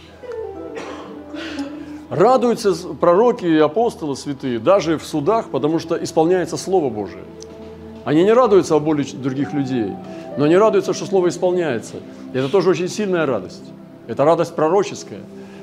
Радуются 2.10 2.74
пророки 3.00 3.46
и 3.46 3.58
апостолы 3.58 4.16
святые 4.16 4.58
даже 4.58 4.98
в 4.98 5.04
судах, 5.04 5.48
потому 5.48 5.78
что 5.78 6.02
исполняется 6.02 6.56
Слово 6.56 6.90
Божие. 6.90 7.24
Они 8.04 8.22
не 8.22 8.32
радуются 8.32 8.76
о 8.76 8.80
боли 8.80 9.02
других 9.02 9.54
людей, 9.54 9.92
но 10.36 10.44
они 10.44 10.56
радуются, 10.56 10.92
что 10.92 11.06
Слово 11.06 11.28
исполняется. 11.28 11.96
И 12.34 12.38
это 12.38 12.50
тоже 12.50 12.70
очень 12.70 12.88
сильная 12.88 13.24
радость. 13.24 13.64
Это 14.06 14.24
радость 14.24 14.54
пророческая, 14.54 15.20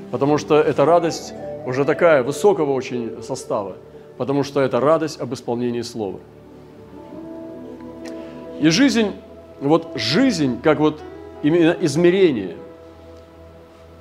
потому 0.10 0.40
что 0.40 0.60
это 0.60 0.84
радость 0.84 1.34
уже 1.68 1.86
такая 1.86 2.24
высокого 2.24 2.72
очень 2.72 3.22
состава, 3.22 3.76
потому 4.18 4.44
что 4.44 4.62
это 4.62 4.80
радость 4.80 5.22
об 5.22 5.34
исполнении 5.36 5.82
Слова. 5.82 6.20
И 8.60 8.70
жизнь, 8.70 9.12
вот 9.60 9.90
жизнь, 9.94 10.60
как 10.62 10.80
вот 10.80 11.00
именно 11.44 11.76
измерение, 11.82 12.56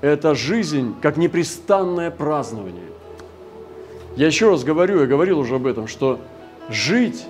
это 0.01 0.35
жизнь 0.35 0.95
как 1.01 1.17
непрестанное 1.17 2.11
празднование. 2.11 2.91
Я 4.17 4.27
еще 4.27 4.51
раз 4.51 4.65
говорю, 4.65 5.01
я 5.01 5.07
говорил 5.07 5.39
уже 5.39 5.57
об 5.57 5.67
этом, 5.67 5.87
что 5.87 6.19
жить 6.69 7.25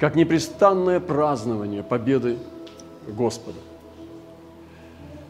как 0.00 0.16
непрестанное 0.16 1.00
празднование 1.00 1.82
победы 1.82 2.38
Господа. 3.06 3.58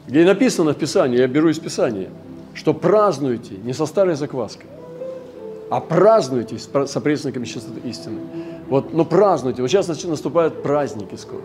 Где 0.06 0.24
написано 0.24 0.72
в 0.72 0.76
Писании, 0.76 1.18
я 1.18 1.28
беру 1.28 1.48
из 1.48 1.58
Писания, 1.58 2.08
что 2.54 2.74
празднуйте 2.74 3.54
не 3.62 3.72
со 3.72 3.86
старой 3.86 4.14
закваской, 4.14 4.66
а 5.70 5.80
празднуйте 5.80 6.58
с 6.58 6.96
опресноками 6.96 7.44
чистоты 7.44 7.80
истины. 7.88 8.20
Вот, 8.68 8.92
но 8.92 9.04
празднуйте. 9.04 9.62
Вот 9.62 9.68
сейчас 9.68 9.88
наступают 10.04 10.62
праздники 10.62 11.14
скоро. 11.14 11.42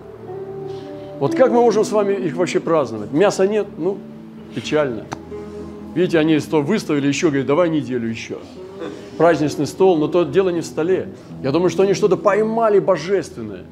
Вот 1.19 1.35
как 1.35 1.51
мы 1.51 1.61
можем 1.61 1.83
с 1.83 1.91
вами 1.91 2.13
их 2.13 2.35
вообще 2.35 2.59
праздновать? 2.59 3.11
Мяса 3.11 3.47
нет? 3.47 3.67
Ну, 3.77 3.97
печально. 4.53 5.05
Видите, 5.95 6.19
они 6.19 6.39
то 6.39 6.61
выставили 6.61 7.07
еще, 7.07 7.27
говорят, 7.27 7.47
давай 7.47 7.69
неделю 7.69 8.07
еще 8.07 8.37
праздничный 9.17 9.65
стол, 9.65 9.97
но 9.97 10.07
то 10.07 10.23
дело 10.23 10.49
не 10.49 10.61
в 10.61 10.65
столе. 10.65 11.09
Я 11.43 11.51
думаю, 11.51 11.69
что 11.69 11.83
они 11.83 11.93
что-то 11.93 12.15
поймали 12.15 12.79
божественное. 12.79 13.63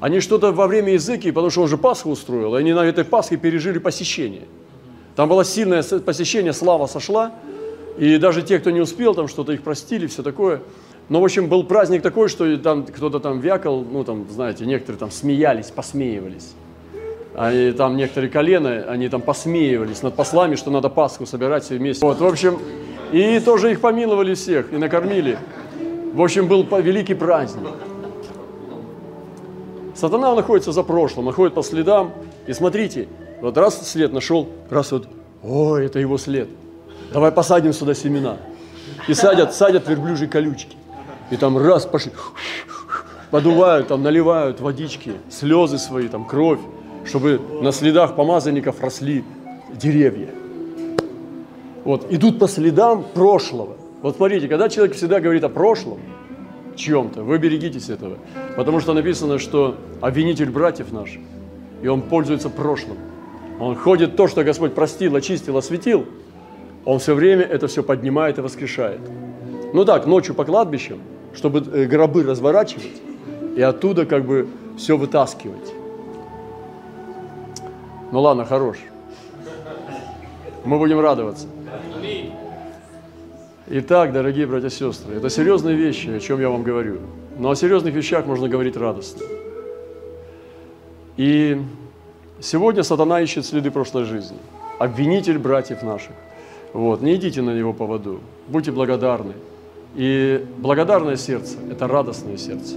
Они 0.00 0.20
что-то 0.20 0.52
во 0.52 0.66
время 0.66 0.92
языки, 0.92 1.30
потому 1.30 1.50
что 1.50 1.62
он 1.62 1.68
же 1.68 1.78
Пасху 1.78 2.10
устроил, 2.10 2.54
они 2.54 2.72
на 2.72 2.84
этой 2.84 3.04
Пасхе 3.04 3.36
пережили 3.36 3.78
посещение. 3.78 4.42
Там 5.16 5.28
было 5.28 5.44
сильное 5.44 5.82
посещение, 5.82 6.52
слава 6.52 6.86
сошла, 6.86 7.32
и 7.96 8.18
даже 8.18 8.42
те, 8.42 8.58
кто 8.58 8.70
не 8.70 8.80
успел, 8.80 9.14
там 9.14 9.28
что-то 9.28 9.52
их 9.52 9.62
простили, 9.62 10.06
все 10.06 10.22
такое. 10.22 10.62
Но, 11.08 11.20
в 11.20 11.24
общем, 11.24 11.48
был 11.48 11.64
праздник 11.64 12.02
такой, 12.02 12.28
что 12.28 12.56
там 12.58 12.84
кто-то 12.84 13.20
там 13.20 13.40
вякал, 13.40 13.84
ну, 13.84 14.04
там, 14.04 14.26
знаете, 14.30 14.66
некоторые 14.66 14.98
там 14.98 15.10
смеялись, 15.10 15.66
посмеивались. 15.66 16.54
Они 17.34 17.72
там 17.72 17.96
некоторые 17.96 18.30
колена, 18.30 18.84
они 18.88 19.08
там 19.08 19.20
посмеивались 19.20 20.02
над 20.02 20.14
послами, 20.14 20.54
что 20.54 20.70
надо 20.70 20.88
Пасху 20.88 21.26
собирать 21.26 21.64
все 21.64 21.76
вместе. 21.76 22.04
Вот, 22.06 22.20
в 22.20 22.26
общем, 22.26 22.60
и 23.12 23.40
тоже 23.40 23.72
их 23.72 23.80
помиловали 23.80 24.34
всех 24.34 24.72
и 24.72 24.76
накормили. 24.76 25.38
В 26.12 26.22
общем, 26.22 26.46
был 26.46 26.64
великий 26.80 27.14
праздник. 27.14 27.66
Сатана 29.94 30.34
находится 30.34 30.72
за 30.72 30.82
прошлым, 30.82 31.26
находит 31.26 31.54
по 31.54 31.62
следам. 31.62 32.12
И 32.46 32.52
смотрите, 32.52 33.08
вот 33.40 33.56
раз 33.56 33.88
след 33.88 34.12
нашел, 34.12 34.48
раз 34.70 34.92
вот, 34.92 35.08
о, 35.42 35.76
это 35.76 35.98
его 35.98 36.18
след. 36.18 36.48
Давай 37.12 37.32
посадим 37.32 37.72
сюда 37.72 37.94
семена. 37.94 38.36
И 39.08 39.14
садят, 39.14 39.54
садят 39.54 39.88
верблюжьи 39.88 40.28
колючки. 40.28 40.76
И 41.30 41.36
там 41.36 41.58
раз 41.58 41.84
пошли, 41.84 42.12
подувают, 43.30 43.88
там 43.88 44.02
наливают 44.02 44.60
водички, 44.60 45.12
слезы 45.30 45.78
свои, 45.78 46.08
там 46.08 46.24
кровь, 46.26 46.60
чтобы 47.04 47.40
на 47.60 47.72
следах 47.72 48.16
помазанников 48.16 48.80
росли 48.80 49.24
деревья. 49.72 50.28
Вот, 51.84 52.10
идут 52.10 52.38
по 52.38 52.48
следам 52.48 53.04
прошлого. 53.14 53.76
Вот 54.02 54.16
смотрите, 54.16 54.48
когда 54.48 54.68
человек 54.68 54.96
всегда 54.96 55.20
говорит 55.20 55.44
о 55.44 55.48
прошлом, 55.48 55.98
чем-то, 56.76 57.22
вы 57.22 57.38
берегитесь 57.38 57.88
этого. 57.88 58.18
Потому 58.56 58.80
что 58.80 58.94
написано, 58.94 59.38
что 59.38 59.76
обвинитель 60.00 60.50
братьев 60.50 60.92
наших, 60.92 61.20
и 61.82 61.88
он 61.88 62.02
пользуется 62.02 62.50
прошлым. 62.50 62.96
Он 63.60 63.76
ходит 63.76 64.16
то, 64.16 64.26
что 64.26 64.42
Господь 64.42 64.74
простил, 64.74 65.14
очистил, 65.14 65.56
осветил, 65.56 66.06
он 66.84 66.98
все 66.98 67.14
время 67.14 67.42
это 67.42 67.66
все 67.68 67.82
поднимает 67.82 68.38
и 68.38 68.40
воскрешает. 68.40 69.00
Ну 69.72 69.84
так, 69.84 70.06
ночью 70.06 70.34
по 70.34 70.44
кладбищам, 70.44 71.00
чтобы 71.34 71.60
э, 71.60 71.84
гробы 71.86 72.24
разворачивать 72.24 73.00
и 73.56 73.62
оттуда 73.62 74.06
как 74.06 74.24
бы 74.24 74.48
все 74.76 74.96
вытаскивать. 74.96 75.83
Ну 78.12 78.20
ладно, 78.20 78.44
хорош. 78.44 78.78
Мы 80.64 80.78
будем 80.78 81.00
радоваться. 81.00 81.46
Итак, 83.66 84.12
дорогие 84.12 84.46
братья 84.46 84.68
и 84.68 84.70
сестры, 84.70 85.14
это 85.14 85.30
серьезные 85.30 85.74
вещи, 85.74 86.08
о 86.10 86.20
чем 86.20 86.40
я 86.40 86.50
вам 86.50 86.62
говорю. 86.62 86.98
Но 87.38 87.50
о 87.50 87.56
серьезных 87.56 87.94
вещах 87.94 88.26
можно 88.26 88.48
говорить 88.48 88.76
радостно. 88.76 89.22
И 91.16 91.60
сегодня 92.40 92.82
сатана 92.82 93.20
ищет 93.20 93.46
следы 93.46 93.70
прошлой 93.70 94.04
жизни. 94.04 94.36
Обвинитель 94.78 95.38
братьев 95.38 95.82
наших. 95.82 96.12
Вот, 96.72 97.00
не 97.00 97.14
идите 97.14 97.40
на 97.40 97.56
него 97.56 97.72
поводу. 97.72 98.20
Будьте 98.48 98.70
благодарны. 98.70 99.34
И 99.94 100.44
благодарное 100.58 101.16
сердце– 101.16 101.56
это 101.70 101.86
радостное 101.86 102.36
сердце. 102.36 102.76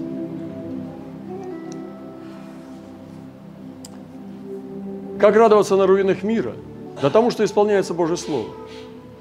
Как 5.20 5.36
радоваться 5.36 5.76
на 5.76 5.88
руинах 5.88 6.22
мира? 6.22 6.54
Да 7.02 7.10
тому, 7.10 7.32
что 7.32 7.44
исполняется 7.44 7.96
Божье 7.96 8.18
Слово. 8.18 8.50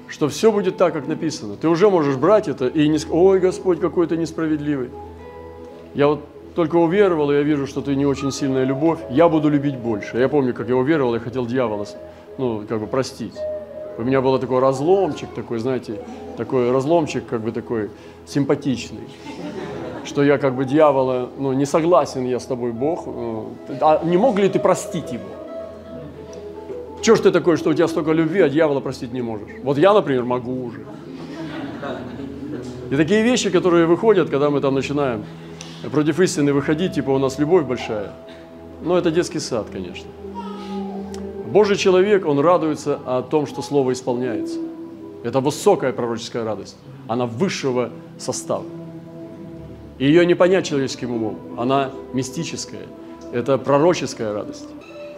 Что 0.07 0.29
все 0.29 0.51
будет 0.51 0.77
так, 0.77 0.93
как 0.93 1.07
написано. 1.07 1.55
Ты 1.55 1.67
уже 1.67 1.89
можешь 1.89 2.17
брать 2.17 2.47
это 2.47 2.67
и 2.67 2.87
не 2.87 2.99
сказать, 2.99 3.17
ой, 3.17 3.39
Господь, 3.39 3.79
какой 3.79 4.05
ты 4.05 4.15
несправедливый. 4.15 4.89
Я 5.95 6.07
вот 6.07 6.21
только 6.55 6.75
уверовал, 6.75 7.31
и 7.31 7.35
я 7.35 7.41
вижу, 7.41 7.65
что 7.65 7.81
ты 7.81 7.95
не 7.95 8.05
очень 8.05 8.31
сильная 8.31 8.63
любовь, 8.63 8.99
я 9.09 9.27
буду 9.27 9.49
любить 9.49 9.75
больше. 9.75 10.17
Я 10.17 10.29
помню, 10.29 10.53
как 10.53 10.69
я 10.69 10.75
уверовал, 10.75 11.15
я 11.15 11.19
хотел 11.19 11.45
дьявола, 11.45 11.85
ну, 12.37 12.63
как 12.67 12.79
бы 12.79 12.87
простить. 12.87 13.35
У 13.97 14.03
меня 14.03 14.21
был 14.21 14.37
такой 14.37 14.59
разломчик, 14.59 15.29
такой, 15.35 15.57
знаете, 15.57 15.99
такой 16.35 16.71
разломчик, 16.71 17.25
как 17.27 17.41
бы 17.41 17.51
такой 17.51 17.89
симпатичный, 18.27 19.07
что 20.05 20.23
я 20.23 20.37
как 20.37 20.55
бы 20.55 20.65
дьявола, 20.65 21.29
ну, 21.37 21.53
не 21.53 21.65
согласен 21.65 22.25
я 22.25 22.39
с 22.39 22.45
тобой, 22.45 22.71
Бог, 22.71 23.07
ну, 23.07 23.53
а 23.81 24.03
не 24.03 24.17
мог 24.17 24.37
ли 24.37 24.47
ты 24.47 24.59
простить 24.59 25.11
его? 25.11 25.25
Чего 27.07 27.15
ж 27.15 27.21
ты 27.21 27.31
такой, 27.31 27.55
что 27.55 27.69
у 27.69 27.73
тебя 27.73 27.87
столько 27.87 28.11
любви, 28.11 28.41
а 28.41 28.49
дьявола 28.49 28.81
простить 28.81 29.13
не 29.13 29.21
можешь? 29.21 29.47
Вот 29.63 29.77
я, 29.77 29.93
например, 29.93 30.25
могу 30.25 30.65
уже. 30.65 30.85
И 32.91 32.97
такие 32.97 33.23
вещи, 33.23 33.49
которые 33.49 33.85
выходят, 33.85 34.29
когда 34.29 34.49
мы 34.49 34.59
там 34.59 34.75
начинаем 34.75 35.23
против 35.89 36.19
истины 36.19 36.51
выходить, 36.51 36.95
типа 36.95 37.11
у 37.11 37.17
нас 37.17 37.39
любовь 37.39 37.63
большая, 37.63 38.11
ну, 38.83 38.97
это 38.97 39.09
детский 39.09 39.39
сад, 39.39 39.67
конечно. 39.71 40.09
Божий 41.49 41.77
человек, 41.77 42.25
он 42.25 42.39
радуется 42.39 42.99
о 43.05 43.21
том, 43.21 43.47
что 43.47 43.61
Слово 43.61 43.93
исполняется. 43.93 44.59
Это 45.23 45.39
высокая 45.39 45.93
пророческая 45.93 46.43
радость. 46.43 46.75
Она 47.07 47.25
высшего 47.25 47.89
состава. 48.17 48.65
И 49.97 50.05
ее 50.05 50.25
не 50.25 50.35
понять 50.35 50.65
человеческим 50.65 51.11
умом. 51.11 51.37
Она 51.57 51.89
мистическая. 52.11 52.85
Это 53.31 53.57
пророческая 53.57 54.33
радость. 54.33 54.67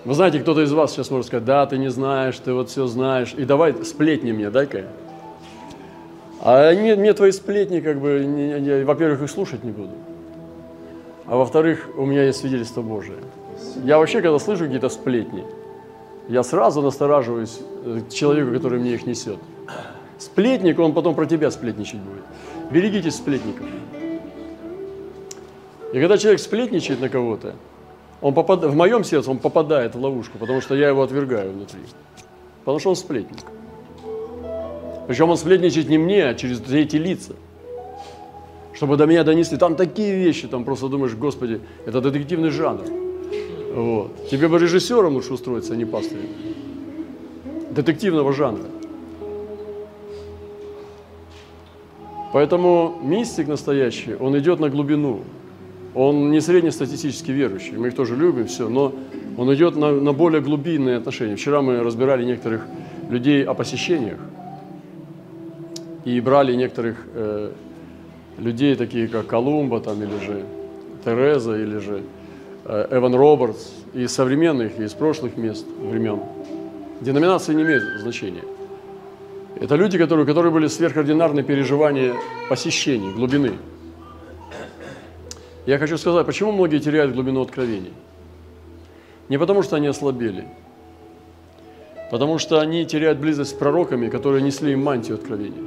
Вы 0.05 0.13
знаете, 0.13 0.39
кто-то 0.39 0.61
из 0.61 0.71
вас 0.71 0.91
сейчас 0.91 1.11
может 1.11 1.27
сказать, 1.27 1.45
да, 1.45 1.65
ты 1.65 1.77
не 1.77 1.89
знаешь, 1.89 2.37
ты 2.37 2.53
вот 2.53 2.69
все 2.69 2.87
знаешь, 2.87 3.33
и 3.37 3.43
давай 3.43 3.73
сплетни 3.83 4.31
мне, 4.31 4.49
дай-ка. 4.49 4.85
А 6.41 6.73
мне, 6.73 6.95
мне 6.95 7.13
твои 7.13 7.31
сплетни, 7.31 7.81
как 7.81 7.99
бы, 7.99 8.23
не, 8.25 8.59
не, 8.61 8.83
во-первых, 8.85 9.23
их 9.23 9.29
слушать 9.29 9.63
не 9.63 9.71
буду. 9.71 9.91
А 11.25 11.35
во-вторых, 11.35 11.89
у 11.97 12.05
меня 12.05 12.23
есть 12.23 12.39
свидетельство 12.39 12.81
Божие. 12.81 13.17
Я 13.83 13.97
вообще, 13.97 14.21
когда 14.21 14.39
слышу 14.39 14.63
какие-то 14.63 14.87
сплетни, 14.87 15.43
я 16.29 16.43
сразу 16.43 16.81
настораживаюсь 16.81 17.59
э, 17.83 18.01
человеку, 18.09 18.51
который 18.53 18.79
мне 18.79 18.93
их 18.93 19.05
несет. 19.05 19.37
Сплетник, 20.17 20.79
он 20.79 20.93
потом 20.93 21.13
про 21.13 21.25
тебя 21.25 21.51
сплетничать 21.51 21.99
будет. 21.99 22.23
Берегитесь 22.71 23.15
сплетников. 23.15 23.65
И 25.91 25.99
когда 25.99 26.17
человек 26.17 26.39
сплетничает 26.39 27.01
на 27.01 27.09
кого-то, 27.09 27.55
он 28.21 28.33
попад... 28.33 28.63
в 28.63 28.75
моем 28.75 29.03
сердце 29.03 29.31
он 29.31 29.37
попадает 29.37 29.95
в 29.95 30.01
ловушку, 30.01 30.37
потому 30.37 30.61
что 30.61 30.75
я 30.75 30.89
его 30.89 31.03
отвергаю 31.03 31.51
внутри. 31.51 31.81
Потому 32.59 32.79
что 32.79 32.89
он 32.89 32.95
сплетник. 32.95 33.39
Причем 35.07 35.29
он 35.29 35.37
сплетничает 35.37 35.89
не 35.89 35.97
мне, 35.97 36.25
а 36.25 36.35
через 36.35 36.61
эти 36.69 36.97
лица. 36.97 37.33
Чтобы 38.73 38.95
до 38.97 39.05
меня 39.05 39.23
донесли. 39.23 39.57
Там 39.57 39.75
такие 39.75 40.15
вещи, 40.15 40.47
там 40.47 40.63
просто 40.63 40.87
думаешь, 40.87 41.15
Господи, 41.15 41.61
это 41.85 42.01
детективный 42.01 42.49
жанр. 42.49 42.83
Вот. 43.73 44.29
Тебе 44.29 44.47
бы 44.47 44.59
режиссером 44.59 45.15
лучше 45.15 45.33
устроиться, 45.33 45.73
а 45.73 45.75
не 45.75 45.85
пастырем. 45.85 46.29
Детективного 47.71 48.33
жанра. 48.33 48.65
Поэтому 52.31 52.99
мистик 53.01 53.47
настоящий, 53.47 54.15
он 54.15 54.37
идет 54.37 54.59
на 54.59 54.69
глубину. 54.69 55.21
Он 55.95 56.31
не 56.31 56.39
среднестатистически 56.39 57.31
верующий, 57.31 57.77
мы 57.77 57.87
их 57.87 57.95
тоже 57.95 58.15
любим, 58.15 58.45
все, 58.45 58.69
но 58.69 58.93
он 59.37 59.53
идет 59.53 59.75
на, 59.75 59.91
на 59.91 60.13
более 60.13 60.41
глубинные 60.41 60.97
отношения. 60.97 61.35
Вчера 61.35 61.61
мы 61.61 61.81
разбирали 61.81 62.23
некоторых 62.23 62.65
людей 63.09 63.43
о 63.43 63.53
посещениях 63.53 64.19
и 66.05 66.19
брали 66.21 66.53
некоторых 66.55 66.97
э, 67.13 67.51
людей, 68.37 68.75
такие 68.75 69.07
как 69.07 69.27
Колумба 69.27 69.79
там, 69.79 70.01
или 70.01 70.25
же 70.25 70.43
Тереза, 71.03 71.55
или 71.57 71.77
же 71.77 72.03
э, 72.65 72.87
Эван 72.91 73.15
Робертс, 73.15 73.71
и 73.93 74.07
современных, 74.07 74.79
и 74.79 74.83
из 74.83 74.93
прошлых 74.93 75.37
мест, 75.37 75.65
времен. 75.81 76.19
Деноминации 77.01 77.53
не 77.53 77.63
имеют 77.63 77.83
значения. 78.01 78.43
Это 79.59 79.75
люди, 79.75 79.97
которые, 79.97 80.25
у 80.25 80.27
которых 80.27 80.53
были 80.53 80.67
сверхординарные 80.67 81.43
переживания 81.43 82.13
посещений, 82.49 83.11
глубины. 83.11 83.53
Я 85.69 85.77
хочу 85.77 85.99
сказать, 85.99 86.25
почему 86.25 86.51
многие 86.51 86.79
теряют 86.79 87.13
глубину 87.13 87.43
откровений? 87.43 87.93
Не 89.29 89.37
потому, 89.37 89.61
что 89.61 89.75
они 89.75 89.85
ослабели, 89.85 90.47
потому 92.09 92.39
что 92.39 92.59
они 92.59 92.87
теряют 92.87 93.19
близость 93.19 93.51
с 93.51 93.53
пророками, 93.53 94.09
которые 94.09 94.41
несли 94.41 94.71
им 94.71 94.83
мантию 94.83 95.17
откровения. 95.17 95.61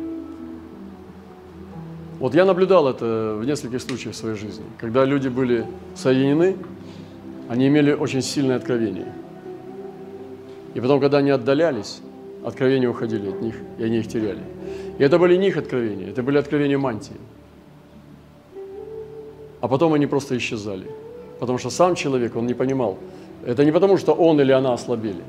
Вот 2.19 2.35
я 2.35 2.45
наблюдал 2.45 2.89
это 2.89 3.37
в 3.39 3.45
нескольких 3.45 3.81
случаях 3.81 4.17
в 4.17 4.19
своей 4.19 4.35
жизни, 4.35 4.65
когда 4.77 5.05
люди 5.05 5.29
были 5.29 5.67
соединены, 5.95 6.57
они 7.49 7.69
имели 7.69 7.93
очень 7.93 8.23
сильное 8.23 8.57
откровение. 8.57 9.13
И 10.75 10.81
потом, 10.81 10.99
когда 10.99 11.19
они 11.19 11.31
отдалялись, 11.31 12.01
откровения 12.45 12.91
уходили 12.91 13.29
от 13.29 13.41
них, 13.41 13.55
и 13.79 13.85
они 13.85 13.99
их 13.99 14.09
теряли. 14.09 14.43
И 14.99 15.05
это 15.05 15.21
были 15.21 15.37
не 15.37 15.47
их 15.47 15.57
откровения, 15.57 16.09
это 16.09 16.25
были 16.25 16.39
откровения 16.39 16.77
мантии 16.77 17.21
а 19.63 19.69
потом 19.69 19.95
они 19.95 20.07
просто 20.07 20.37
исчезали. 20.37 20.87
Потому 21.39 21.59
что 21.59 21.71
сам 21.71 21.95
человек, 21.95 22.37
он 22.37 22.47
не 22.47 22.55
понимал. 22.55 22.99
Это 23.47 23.65
не 23.65 23.73
потому, 23.73 23.97
что 23.97 24.13
он 24.13 24.41
или 24.41 24.53
она 24.53 24.73
ослабели, 24.73 25.23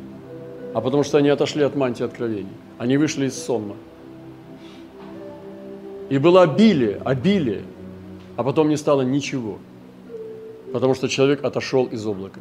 а 0.73 0.81
потому 0.81 1.03
что 1.03 1.19
они 1.19 1.29
отошли 1.29 1.63
от 1.63 1.75
мантии 1.75 2.03
откровений. 2.03 2.51
Они 2.79 2.97
вышли 2.97 3.27
из 3.27 3.41
сонма. 3.41 3.75
И 6.09 6.17
было 6.17 6.41
обилие, 6.41 6.99
обилие, 7.05 7.61
а 8.35 8.43
потом 8.43 8.69
не 8.69 8.77
стало 8.77 9.03
ничего, 9.03 9.59
потому 10.73 10.95
что 10.95 11.07
человек 11.07 11.43
отошел 11.43 11.85
из 11.85 12.05
облака. 12.05 12.39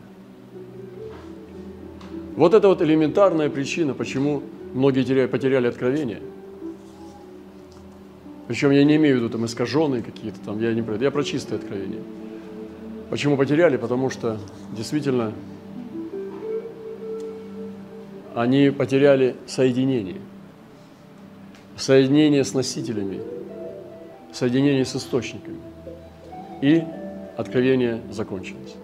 Вот 2.36 2.54
это 2.54 2.68
вот 2.68 2.80
элементарная 2.80 3.50
причина, 3.50 3.92
почему 3.92 4.42
многие 4.72 5.04
теряли, 5.04 5.26
потеряли 5.26 5.68
откровение– 5.68 6.20
причем 8.52 8.70
я 8.70 8.84
не 8.84 8.96
имею 8.96 9.14
в 9.14 9.18
виду 9.20 9.30
там 9.30 9.46
искаженные 9.46 10.02
какие-то 10.02 10.38
там, 10.40 10.60
я 10.60 10.74
не 10.74 10.82
про 10.82 10.96
я 10.96 11.10
про 11.10 11.24
чистое 11.24 11.58
откровение. 11.58 12.02
Почему 13.08 13.38
потеряли? 13.38 13.78
Потому 13.78 14.10
что 14.10 14.38
действительно 14.76 15.32
они 18.34 18.68
потеряли 18.68 19.36
соединение. 19.46 20.18
Соединение 21.78 22.44
с 22.44 22.52
носителями, 22.52 23.22
соединение 24.34 24.84
с 24.84 24.94
источниками. 24.96 25.56
И 26.60 26.84
откровение 27.38 28.02
закончилось. 28.10 28.74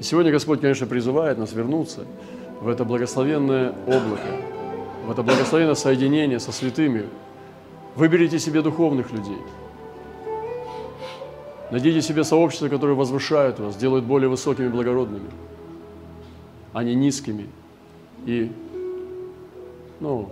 И 0.00 0.02
сегодня 0.02 0.32
Господь, 0.32 0.60
конечно, 0.60 0.88
призывает 0.88 1.38
нас 1.38 1.52
вернуться 1.52 2.00
в 2.60 2.66
это 2.66 2.84
благословенное 2.84 3.74
облако, 3.86 4.42
в 5.06 5.10
это 5.12 5.22
благословенное 5.22 5.76
соединение 5.76 6.40
со 6.40 6.50
святыми, 6.50 7.04
Выберите 7.98 8.38
себе 8.38 8.62
духовных 8.62 9.10
людей. 9.10 9.38
Найдите 11.72 12.00
себе 12.00 12.22
сообщество, 12.22 12.68
которое 12.68 12.94
возвышает 12.94 13.58
вас, 13.58 13.74
делает 13.74 14.04
более 14.04 14.28
высокими 14.28 14.66
и 14.66 14.68
благородными, 14.68 15.28
а 16.72 16.84
не 16.84 16.94
низкими 16.94 17.48
и, 18.24 18.52
ну, 19.98 20.30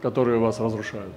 которые 0.00 0.38
вас 0.38 0.58
разрушают. 0.60 1.12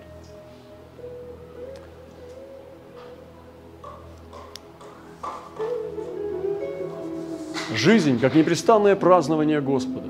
Жизнь, 7.74 8.20
как 8.20 8.36
непрестанное 8.36 8.98
празднование 8.98 9.62
Господа. 9.62 10.10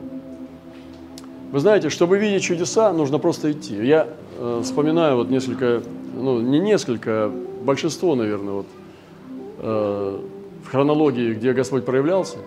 Вы 1.52 1.60
знаете, 1.60 1.92
чтобы 1.92 2.18
видеть 2.18 2.42
чудеса, 2.42 2.92
нужно 2.94 3.20
просто 3.20 3.52
идти. 3.52 3.76
Я 3.76 4.08
э, 4.38 4.62
вспоминаю 4.64 5.18
вот 5.18 5.30
несколько, 5.30 5.82
ну 6.16 6.40
не 6.40 6.60
несколько, 6.60 7.26
а 7.26 7.46
большинство, 7.64 8.16
наверное, 8.16 8.54
вот 8.54 8.66
э, 9.60 10.20
в 10.64 10.70
хронологии, 10.70 11.34
где 11.34 11.54
Господь 11.54 11.86
проявлялся. 11.86 12.38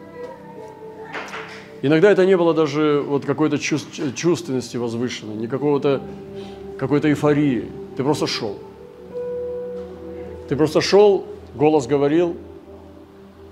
Иногда 1.83 2.11
это 2.11 2.26
не 2.26 2.37
было 2.37 2.53
даже 2.53 3.03
вот 3.07 3.24
какой-то 3.24 3.59
чувственности 3.59 4.76
возвышенной, 4.76 5.35
ни 5.37 5.46
какого-то 5.46 6.03
какой-то 6.79 7.11
эйфории. 7.11 7.66
Ты 7.96 8.03
просто 8.03 8.26
шел. 8.26 8.57
Ты 10.48 10.57
просто 10.57 10.81
шел, 10.81 11.26
голос 11.55 11.87
говорил, 11.87 12.37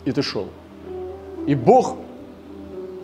и 0.07 0.13
ты 0.13 0.23
шел. 0.23 0.49
И 1.47 1.55
Бог 1.55 1.97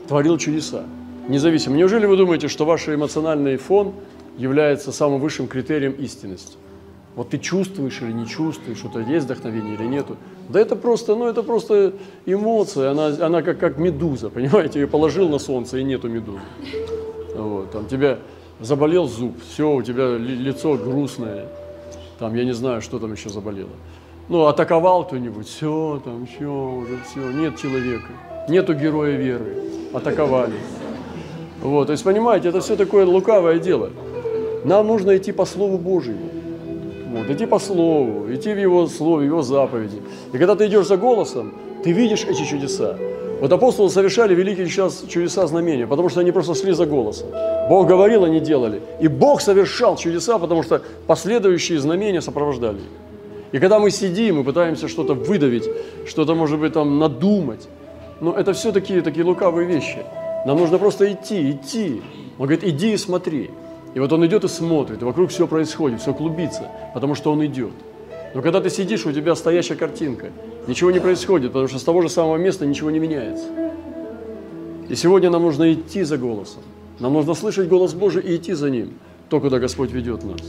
творил 0.09 0.39
чудеса. 0.39 0.85
Независимо. 1.29 1.77
Неужели 1.77 2.07
вы 2.07 2.17
думаете, 2.17 2.49
что 2.49 2.65
ваш 2.65 2.89
эмоциональный 2.89 3.57
фон 3.57 3.93
является 4.37 4.93
самым 4.93 5.21
высшим 5.21 5.47
критерием 5.47 5.93
истинности? 5.93 6.57
Вот 7.17 7.31
ты 7.31 7.39
чувствуешь 7.39 8.03
или 8.03 8.13
не 8.13 8.27
чувствуешь, 8.27 8.79
что-то 8.79 9.01
есть 9.01 9.27
вдохновение 9.27 9.75
или 9.75 9.85
нету. 9.85 10.17
Да 10.49 10.61
это 10.61 10.75
просто, 10.75 11.15
ну 11.15 11.29
это 11.29 11.45
просто 11.45 11.93
эмоция, 12.27 12.91
она, 12.91 13.07
она 13.07 13.43
как, 13.43 13.59
как 13.59 13.79
медуза, 13.79 14.31
понимаете, 14.31 14.81
ее 14.81 14.89
положил 14.89 15.29
на 15.29 15.39
солнце 15.39 15.79
и 15.79 15.85
нету 15.85 16.09
медузы. 16.09 16.41
Вот, 17.37 17.71
там 17.71 17.87
тебя 17.87 18.19
заболел 18.59 19.07
зуб, 19.07 19.37
все, 19.49 19.73
у 19.73 19.83
тебя 19.83 20.17
лицо 20.17 20.75
грустное, 20.75 21.47
там, 22.19 22.35
я 22.35 22.45
не 22.45 22.53
знаю, 22.53 22.83
что 22.83 22.99
там 22.99 23.13
еще 23.13 23.29
заболело. 23.29 23.71
Ну, 24.29 24.47
атаковал 24.47 25.05
кто-нибудь, 25.05 25.47
все, 25.47 26.03
там, 26.05 26.27
все, 26.27 26.51
уже 26.51 26.99
все, 27.09 27.31
нет 27.31 27.57
человека, 27.59 28.09
нету 28.49 28.75
героя 28.75 29.17
веры, 29.17 29.55
атаковали. 29.93 30.55
Вот, 31.63 31.87
то 31.87 31.93
есть, 31.93 32.03
понимаете, 32.03 32.49
это 32.49 32.61
все 32.61 32.75
такое 32.75 33.07
лукавое 33.07 33.59
дело. 33.59 33.91
Нам 34.65 34.87
нужно 34.87 35.17
идти 35.17 35.33
по 35.33 35.45
Слову 35.45 35.79
Божьему. 35.79 36.31
Вот, 37.13 37.31
идти 37.31 37.47
по 37.47 37.59
Слову, 37.59 38.35
идти 38.35 38.53
в 38.53 38.59
Его 38.59 38.87
Слове, 38.87 39.27
в 39.27 39.31
Его 39.31 39.43
заповеди. 39.43 40.03
И 40.33 40.39
когда 40.39 40.57
ты 40.57 40.67
идешь 40.67 40.87
за 40.87 40.97
голосом, 40.97 41.55
ты 41.85 41.93
видишь 41.93 42.25
эти 42.25 42.45
чудеса. 42.45 42.97
Вот 43.41 43.53
апостолы 43.53 43.91
совершали 43.91 44.35
великие 44.35 44.67
сейчас 44.67 45.05
чудеса 45.07 45.47
знамения, 45.47 45.87
потому 45.87 46.09
что 46.09 46.21
они 46.21 46.33
просто 46.33 46.55
шли 46.55 46.73
за 46.73 46.87
голосом. 46.87 47.29
Бог 47.69 47.87
говорил, 47.87 48.25
они 48.25 48.41
делали. 48.41 48.81
И 49.01 49.09
Бог 49.09 49.43
совершал 49.43 49.97
чудеса, 49.97 50.39
потому 50.39 50.63
что 50.63 50.81
последующие 51.07 51.79
знамения 51.79 52.23
сопровождали 52.23 52.79
их. 52.79 52.91
И 53.53 53.59
когда 53.59 53.79
мы 53.79 53.91
сидим 53.91 54.41
и 54.41 54.45
пытаемся 54.45 54.89
что-то 54.89 55.15
выдавить, 55.15 55.69
что-то, 56.07 56.35
может 56.35 56.59
быть, 56.59 56.73
там 56.73 56.99
надумать, 56.99 57.69
но 58.21 58.33
это 58.33 58.53
все 58.53 58.73
такие, 58.73 59.03
такие 59.03 59.25
лукавые 59.25 59.69
вещи. 59.69 59.99
Нам 60.47 60.59
нужно 60.59 60.79
просто 60.79 61.13
идти, 61.13 61.51
идти. 61.51 62.03
Он 62.39 62.47
говорит, 62.47 62.65
иди 62.65 62.95
и 62.95 62.97
смотри. 62.97 63.51
И 63.95 64.01
вот 64.01 64.13
он 64.13 64.27
идет 64.27 64.45
и 64.45 64.49
смотрит, 64.49 65.03
и 65.03 65.05
вокруг 65.05 65.31
все 65.31 65.47
происходит, 65.47 66.01
все 66.01 66.13
клубится, 66.13 66.69
потому 66.95 67.15
что 67.15 67.31
он 67.33 67.45
идет. 67.47 67.73
Но 68.35 68.43
когда 68.43 68.61
ты 68.61 68.69
сидишь, 68.69 69.07
у 69.07 69.13
тебя 69.13 69.37
стоящая 69.37 69.77
картинка, 69.77 70.27
ничего 70.67 70.91
не 70.91 70.99
происходит, 70.99 71.53
потому 71.53 71.69
что 71.69 71.79
с 71.79 71.85
того 71.85 72.03
же 72.03 72.09
самого 72.09 72.37
места 72.37 72.67
ничего 72.67 72.91
не 72.91 72.99
меняется. 72.99 73.47
И 74.89 74.97
сегодня 74.97 75.31
нам 75.31 75.43
нужно 75.43 75.73
идти 75.73 76.03
за 76.03 76.19
голосом. 76.19 76.63
Нам 76.99 77.13
нужно 77.13 77.35
слышать 77.35 77.69
голос 77.69 77.95
Божий 77.95 78.23
и 78.23 78.37
идти 78.37 78.53
за 78.53 78.71
ним, 78.71 78.95
то, 79.29 79.41
куда 79.41 79.61
Господь 79.61 79.93
ведет 79.93 80.25
нас. 80.25 80.41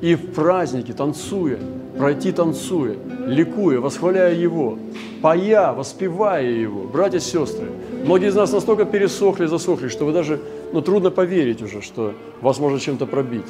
И 0.00 0.14
в 0.14 0.32
празднике, 0.32 0.94
танцуя, 0.94 1.58
пройти 1.98 2.32
танцуя, 2.32 2.96
ликуя, 3.26 3.80
восхваляя 3.80 4.34
Его, 4.34 4.78
поя, 5.20 5.74
воспевая 5.74 6.50
Его. 6.50 6.84
Братья 6.84 7.18
и 7.18 7.20
сестры, 7.20 7.68
многие 8.04 8.28
из 8.28 8.34
нас 8.34 8.52
настолько 8.52 8.84
пересохли, 8.84 9.46
засохли, 9.46 9.88
что 9.88 10.04
вы 10.04 10.12
даже, 10.12 10.40
ну, 10.72 10.82
трудно 10.82 11.10
поверить 11.10 11.62
уже, 11.62 11.82
что 11.82 12.14
вас 12.40 12.58
можно 12.58 12.78
чем-то 12.78 13.06
пробить. 13.06 13.46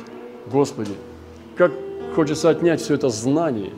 Господи, 0.51 0.93
как 1.57 1.73
хочется 2.15 2.51
отнять 2.51 2.81
все 2.81 2.95
это 2.95 3.09
знание 3.09 3.73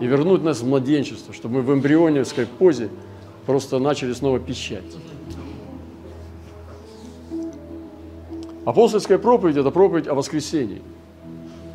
и 0.00 0.06
вернуть 0.06 0.42
нас 0.42 0.60
в 0.60 0.66
младенчество, 0.66 1.34
чтобы 1.34 1.56
мы 1.56 1.62
в 1.62 1.74
эмбрионевской 1.74 2.46
позе 2.46 2.88
просто 3.46 3.78
начали 3.78 4.12
снова 4.12 4.38
пищать. 4.38 4.96
Апостольская 8.64 9.18
проповедь– 9.18 9.56
это 9.58 9.70
проповедь 9.70 10.06
о 10.06 10.14
воскресении. 10.14 10.82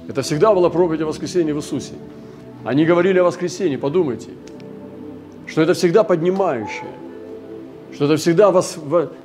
Это 0.08 0.22
всегда 0.22 0.54
была 0.54 0.70
проповедь 0.70 1.02
о 1.02 1.08
воскресении 1.08 1.52
в 1.52 1.58
Иисусе. 1.58 1.94
Они 2.64 2.86
говорили 2.86 3.20
о 3.20 3.24
воскресении, 3.24 3.76
подумайте, 3.76 4.30
что 5.48 5.62
это 5.62 5.74
всегда 5.74 6.04
поднимающее, 6.04 6.92
что 7.96 8.06
это 8.06 8.18
всегда 8.18 8.52
вас 8.52 8.78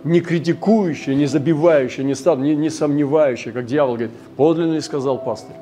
не 0.04 0.20
критикующее, 0.20 1.16
не 1.16 1.26
забивающее, 1.26 2.06
не, 2.06 2.14
став, 2.14 2.38
не, 2.38 2.54
не 2.54 2.70
сомневающее, 2.70 3.52
как 3.52 3.66
дьявол 3.66 3.94
говорит, 3.94 4.12
подлинный 4.36 4.80
сказал 4.80 5.18
пастырь. 5.18 5.56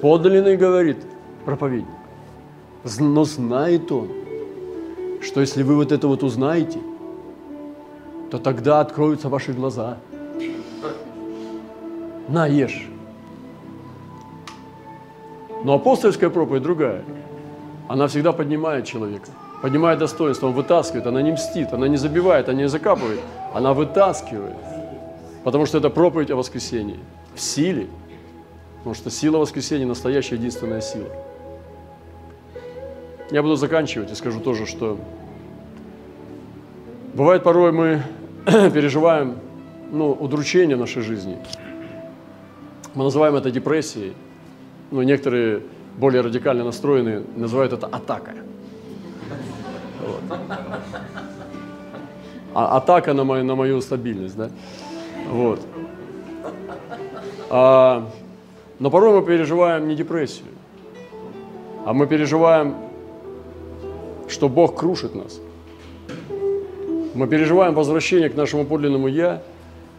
Подлинный 0.00 0.56
говорит 0.56 0.96
проповедник. 1.44 1.86
Но 2.98 3.24
знает 3.24 3.92
он, 3.92 4.08
что 5.22 5.40
если 5.40 5.62
вы 5.62 5.76
вот 5.76 5.92
это 5.92 6.08
вот 6.08 6.24
узнаете, 6.24 6.80
то 8.32 8.38
тогда 8.38 8.80
откроются 8.80 9.28
ваши 9.28 9.52
глаза. 9.52 9.98
На, 12.26 12.46
ешь. 12.46 12.88
Но 15.62 15.74
апостольская 15.74 16.30
проповедь 16.30 16.62
другая. 16.62 17.04
Она 17.86 18.08
всегда 18.08 18.32
поднимает 18.32 18.86
человека, 18.86 19.28
поднимает 19.62 19.98
достоинство, 19.98 20.48
он 20.48 20.52
вытаскивает, 20.52 21.06
она 21.06 21.22
не 21.22 21.32
мстит, 21.32 21.72
она 21.72 21.88
не 21.88 21.96
забивает, 21.96 22.48
она 22.48 22.58
не 22.58 22.68
закапывает, 22.68 23.20
она 23.54 23.72
вытаскивает. 23.72 24.56
Потому 25.44 25.66
что 25.66 25.78
это 25.78 25.88
проповедь 25.88 26.30
о 26.30 26.36
воскресении 26.36 26.98
в 27.34 27.40
силе, 27.40 27.86
потому 28.78 28.94
что 28.94 29.10
сила 29.10 29.38
воскресения– 29.38 29.86
настоящая 29.86 30.36
единственная 30.36 30.80
сила. 30.80 31.08
Я 33.30 33.42
буду 33.42 33.56
заканчивать 33.56 34.10
и 34.12 34.14
скажу 34.14 34.40
тоже, 34.40 34.66
что 34.66 34.98
бывает 37.14 37.42
порой 37.42 37.72
мы 37.72 38.02
переживаем 38.44 39.38
ну, 39.90 40.12
удручение 40.12 40.76
нашей 40.76 41.02
жизни. 41.02 41.38
Мы 42.94 43.04
называем 43.04 43.36
это 43.36 43.50
депрессией– 43.50 44.12
ну, 44.92 45.00
некоторые 45.02 45.62
более 45.96 46.20
радикально 46.20 46.64
настроенные 46.64 47.22
называют 47.34 47.72
это 47.72 47.86
атака. 47.86 48.34
А, 52.54 52.76
атака 52.76 53.14
на 53.14 53.24
мою, 53.24 53.44
на 53.44 53.54
мою 53.54 53.80
стабильность, 53.80 54.36
да? 54.36 54.50
Вот. 55.30 55.60
А, 57.48 58.06
но 58.78 58.90
порой 58.90 59.18
мы 59.20 59.26
переживаем 59.26 59.88
не 59.88 59.94
депрессию, 59.94 60.48
а 61.86 61.94
мы 61.94 62.06
переживаем, 62.06 62.74
что 64.28 64.48
Бог 64.48 64.78
крушит 64.78 65.14
нас. 65.14 65.40
Мы 67.14 67.26
переживаем 67.26 67.74
возвращение 67.74 68.28
к 68.28 68.36
нашему 68.36 68.64
подлинному 68.66 69.08
«Я», 69.08 69.42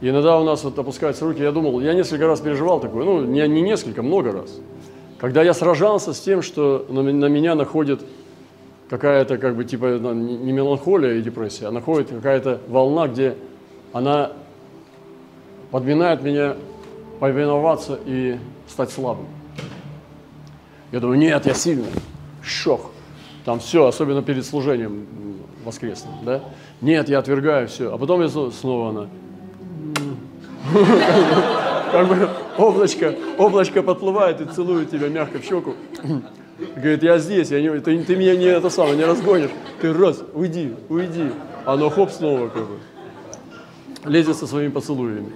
и 0.01 0.09
иногда 0.09 0.39
у 0.39 0.43
нас 0.43 0.63
вот 0.63 0.77
опускаются 0.77 1.25
руки. 1.25 1.41
Я 1.41 1.51
думал, 1.51 1.79
я 1.79 1.93
несколько 1.93 2.27
раз 2.27 2.39
переживал 2.39 2.79
такое, 2.79 3.05
ну, 3.05 3.23
не, 3.23 3.47
не 3.47 3.61
несколько, 3.61 4.03
много 4.03 4.31
раз– 4.31 4.59
когда 5.23 5.41
я 5.41 5.53
сражался 5.53 6.13
с 6.13 6.19
тем, 6.19 6.41
что 6.41 6.85
на, 6.89 7.01
на 7.01 7.27
меня 7.27 7.55
находит 7.55 8.01
какая-то, 8.89 9.37
как 9.37 9.55
бы, 9.55 9.65
типа, 9.65 9.97
не 9.97 10.51
меланхолия 10.51 11.13
и 11.15 11.21
депрессия, 11.21 11.67
а 11.67 11.71
находит 11.71 12.09
какая-то 12.09 12.59
волна, 12.67 13.07
где 13.07 13.35
она 13.91 14.31
подминает 15.71 16.21
меня 16.21 16.55
повиноваться 17.19 17.99
и 18.05 18.37
стать 18.67 18.91
слабым. 18.91 19.27
Я 20.91 20.99
думаю, 20.99 21.17
нет, 21.17 21.45
я 21.45 21.53
сильный. 21.53 21.89
Шок. 22.43 22.91
Там 23.45 23.59
все, 23.59 23.87
особенно 23.87 24.21
перед 24.21 24.45
служением 24.45 25.07
воскресным, 25.65 26.13
да? 26.23 26.41
Нет, 26.81 27.09
я 27.09 27.19
отвергаю 27.19 27.67
все. 27.67 27.93
А 27.93 27.97
потом 27.97 28.21
я 28.21 28.29
снова 28.29 28.89
она. 28.89 29.07
Как 31.91 32.07
бы 32.07 32.29
облачко, 32.57 33.15
облачко 33.37 33.83
подплывает 33.83 34.41
и 34.41 34.45
целует 34.45 34.91
тебя 34.91 35.09
мягко 35.09 35.39
в 35.39 35.43
щеку. 35.43 35.73
Говорит, 36.57 37.03
я 37.03 37.17
здесь, 37.17 37.49
я 37.49 37.61
не, 37.61 37.79
ты, 37.79 38.03
ты 38.03 38.15
меня 38.15 38.35
не 38.35 38.45
это 38.45 38.69
самое, 38.69 38.95
не 38.95 39.05
разгонишь. 39.05 39.49
Ты 39.81 39.91
раз, 39.91 40.23
уйди, 40.33 40.73
уйди. 40.87 41.31
Оно 41.65 41.89
хоп 41.89 42.11
снова 42.11 42.49
как 42.49 42.63
бы. 42.63 42.77
Лезет 44.05 44.37
со 44.37 44.45
своими 44.45 44.69
поцелуями. 44.69 45.31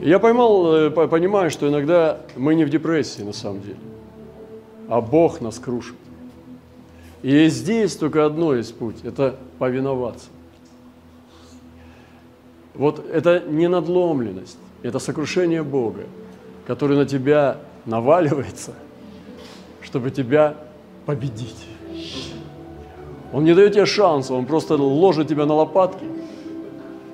Я 0.00 0.18
поймал, 0.18 0.74
э, 0.74 0.90
понимаю, 0.90 1.50
что 1.50 1.66
иногда 1.66 2.20
мы 2.36 2.54
не 2.54 2.64
в 2.64 2.68
депрессии 2.68 3.22
на 3.22 3.32
самом 3.32 3.62
деле, 3.62 3.78
а 4.86 5.00
Бог 5.00 5.40
нас 5.40 5.58
крушит. 5.58 5.96
И 7.22 7.46
здесь 7.48 7.96
только 7.96 8.26
одно 8.26 8.54
есть 8.54 8.76
путь– 8.76 8.96
это 9.02 9.36
повиноваться. 9.58 10.28
Вот 12.74 13.02
это 13.10 13.40
не 13.48 13.66
надломленность, 13.66 14.58
это 14.82 14.98
сокрушение 14.98 15.62
Бога, 15.62 16.02
который 16.66 16.98
на 16.98 17.06
тебя 17.06 17.60
наваливается, 17.86 18.74
чтобы 19.82 20.10
тебя 20.10 20.56
победить. 21.06 21.66
Он 23.32 23.44
не 23.44 23.54
дает 23.54 23.74
тебе 23.74 23.86
шанса, 23.86 24.34
он 24.34 24.46
просто 24.46 24.76
ложит 24.76 25.28
тебя 25.28 25.44
на 25.44 25.54
лопатки 25.54 26.04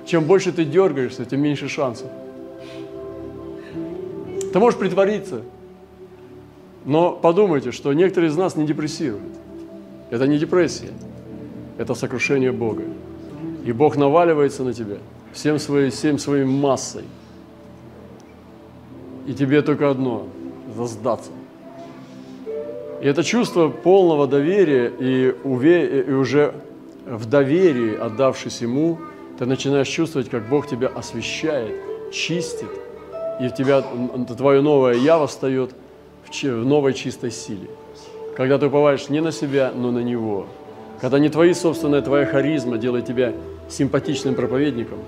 Чем 0.05 0.25
больше 0.25 0.51
ты 0.51 0.65
дергаешься, 0.65 1.25
тем 1.25 1.41
меньше 1.41 1.67
шансов. 1.67 2.07
Ты 4.53 4.59
можешь 4.59 4.79
притвориться, 4.79 5.41
но 6.85 7.11
подумайте, 7.11 7.71
что 7.71 7.93
некоторые 7.93 8.29
из 8.29 8.37
нас 8.37 8.55
не 8.55 8.65
депрессируют. 8.65 9.23
Это 10.09 10.27
не 10.27 10.37
депрессия, 10.37 10.91
это 11.77 11.95
сокрушение 11.95 12.51
Бога. 12.51 12.83
И 13.65 13.71
Бог 13.71 13.95
наваливается 13.95 14.63
на 14.63 14.73
тебя 14.73 14.97
всем 15.31 15.57
своей, 15.57 15.89
всем 15.89 16.17
своей 16.17 16.43
массой. 16.43 17.05
И 19.25 19.33
тебе 19.33 19.61
только 19.61 19.89
одно– 19.89 20.27
сдаться. 20.87 21.31
И 23.01 23.07
это 23.07 23.23
чувство 23.23 23.69
полного 23.69 24.27
доверия 24.27 24.91
и, 24.99 25.35
уве... 25.43 26.03
и 26.03 26.11
уже 26.11 26.53
в 27.05 27.25
доверии, 27.25 27.95
отдавшись 27.95 28.61
Ему, 28.61 28.99
ты 29.39 29.45
начинаешь 29.45 29.87
чувствовать, 29.87 30.29
как 30.29 30.47
Бог 30.47 30.67
тебя 30.67 30.87
освещает, 30.87 31.75
чистит, 32.11 32.69
и 33.39 33.47
в 33.47 33.55
тебя 33.55 33.83
твое 34.37 34.61
новое 34.61 34.93
«я» 34.93 35.17
восстает 35.17 35.71
в 36.31 36.65
новой 36.65 36.93
чистой 36.93 37.31
силе. 37.31 37.67
Когда 38.37 38.57
ты 38.57 38.67
уповаешь 38.67 39.09
не 39.09 39.19
на 39.19 39.31
себя, 39.31 39.71
но 39.75 39.91
на 39.91 39.99
Него. 39.99 40.45
Когда 41.01 41.17
не 41.17 41.29
твои 41.29 41.53
собственная 41.53 42.01
твоя 42.01 42.25
харизма 42.25 42.77
делает 42.77 43.07
тебя 43.07 43.33
симпатичным 43.67 44.35
проповедником, 44.35 44.99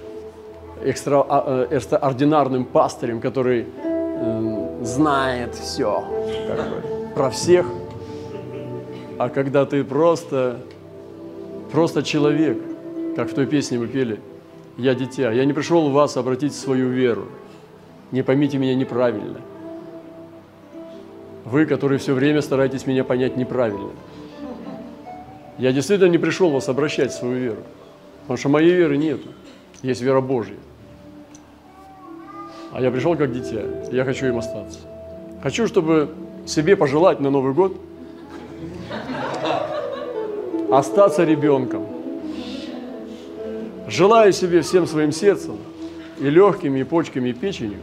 а, 0.82 1.67
э, 1.69 1.76
экстраординарным 1.76 2.65
пастырем, 2.65 3.21
который 3.21 3.65
э, 3.65 4.53
знает 4.84 5.56
все 5.56 6.04
про 7.15 7.30
всех, 7.30 7.65
а 9.17 9.30
когда 9.30 9.65
ты 9.65 9.84
просто, 9.84 10.60
просто 11.72 12.04
человек, 12.04 12.58
как 13.15 13.32
в 13.32 13.34
той 13.34 13.46
песне 13.46 13.80
мы 13.80 13.88
пели, 13.88 14.19
«Я 14.78 14.96
дитя». 14.96 15.32
Я 15.32 15.46
не 15.46 15.54
пришел 15.54 15.89
в 15.89 15.93
вас 15.93 16.17
обратить 16.17 16.56
свою 16.56 16.89
веру. 16.89 17.28
Не 18.12 18.24
поймите 18.24 18.58
меня 18.58 18.76
неправильно. 18.76 19.39
Вы, 21.46 21.65
которые 21.65 22.00
все 22.00 22.13
время 22.13 22.41
стараетесь 22.41 22.88
меня 22.88 23.04
понять 23.04 23.38
неправильно. 23.38 23.91
Я 25.60 25.72
действительно 25.72 26.10
не 26.10 26.17
пришел 26.17 26.50
вас 26.50 26.69
обращать 26.69 27.12
в 27.12 27.15
свою 27.15 27.36
веру. 27.36 27.63
Потому 28.22 28.38
что 28.38 28.50
моей 28.50 28.74
веры 28.74 28.98
нет. 28.98 29.19
Есть 29.84 30.02
вера 30.02 30.22
Божья. 30.22 30.56
А 32.73 32.81
я 32.81 32.91
пришел 32.91 33.15
как 33.15 33.31
дитя. 33.31 33.62
И 33.91 33.95
я 33.95 34.03
хочу 34.03 34.25
им 34.25 34.38
остаться. 34.38 34.79
Хочу, 35.41 35.67
чтобы 35.67 36.09
себе 36.45 36.75
пожелать 36.75 37.19
на 37.19 37.29
Новый 37.29 37.53
год– 37.53 37.77
остаться 40.77 41.23
ребенком. 41.23 41.86
Желаю 43.88 44.33
себе 44.33 44.62
всем 44.62 44.88
своим 44.88 45.12
сердцем, 45.12 45.57
и 46.19 46.29
легкими, 46.29 46.79
и 46.79 46.83
почками, 46.83 47.29
и 47.29 47.33
печенью, 47.33 47.79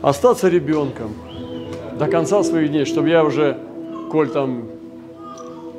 остаться 0.00 0.48
ребенком 0.48 1.14
до 1.98 2.06
конца 2.06 2.42
своих 2.42 2.70
дней, 2.70 2.84
чтобы 2.84 3.08
я 3.08 3.24
уже, 3.24 3.58
коль 4.12 4.28
там, 4.30 4.68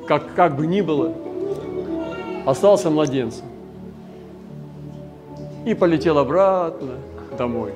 как, 0.08 0.34
как 0.36 0.58
бы 0.58 0.68
ни 0.68 0.82
было, 0.82 1.14
остался 2.46 2.90
младенцем. 2.90 3.46
И 5.66 5.74
полетел 5.74 6.18
обратно 6.18 6.96
домой, 7.40 7.72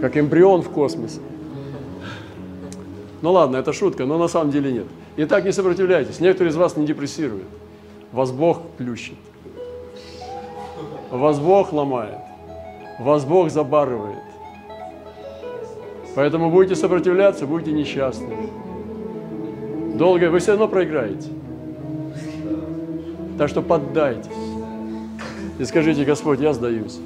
как 0.00 0.16
эмбрион 0.16 0.62
в 0.62 0.70
космосе. 0.70 1.20
Ну 3.22 3.32
ладно, 3.32 3.58
это 3.58 3.72
шутка, 3.72 4.06
но 4.06 4.18
на 4.18 4.28
самом 4.28 4.50
деле 4.50 4.72
нет. 4.72 4.86
Итак, 5.18 5.44
не 5.44 5.52
сопротивляйтесь. 5.52 6.20
Некоторые 6.20 6.50
из 6.50 6.56
вас 6.56 6.76
не 6.76 6.86
депрессируют. 6.86 7.44
Вас 8.12 8.32
Бог 8.32 8.62
плющит. 8.78 9.18
Вас 11.10 11.38
Бог 11.38 11.72
ломает. 11.72 12.18
Вас 12.98 13.24
Бог 13.24 13.50
забарывает. 13.50 14.18
Поэтому 16.14 16.50
будете 16.50 16.74
сопротивляться, 16.74 17.46
будете 17.46 17.72
несчастны. 17.72 18.34
Долго 19.94 20.30
вы 20.30 20.38
все 20.38 20.52
равно 20.52 20.66
проиграете. 20.66 21.28
Так 23.36 23.50
что 23.50 23.60
поддайтесь. 23.60 24.30
И 25.58 25.64
скажите, 25.64 26.04
Господь, 26.04 26.40
я 26.40 26.54
сдаюсь. 26.54 26.98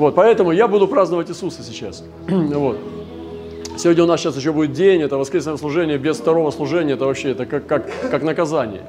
Вот, 0.00 0.14
поэтому 0.14 0.50
я 0.50 0.66
буду 0.66 0.88
праздновать 0.88 1.28
Иисуса 1.28 1.62
сейчас. 1.62 2.02
вот. 2.26 2.78
Сегодня 3.76 4.04
у 4.04 4.06
нас 4.06 4.18
сейчас 4.18 4.34
еще 4.34 4.50
будет 4.50 4.72
день, 4.72 5.02
это 5.02 5.18
воскресное 5.18 5.58
служение, 5.58 5.98
без 5.98 6.16
второго 6.16 6.50
служения, 6.52 6.94
это 6.94 7.04
вообще 7.04 7.32
это 7.32 7.44
как, 7.44 7.66
как, 7.66 7.84
как 8.10 8.22
наказание. 8.22 8.80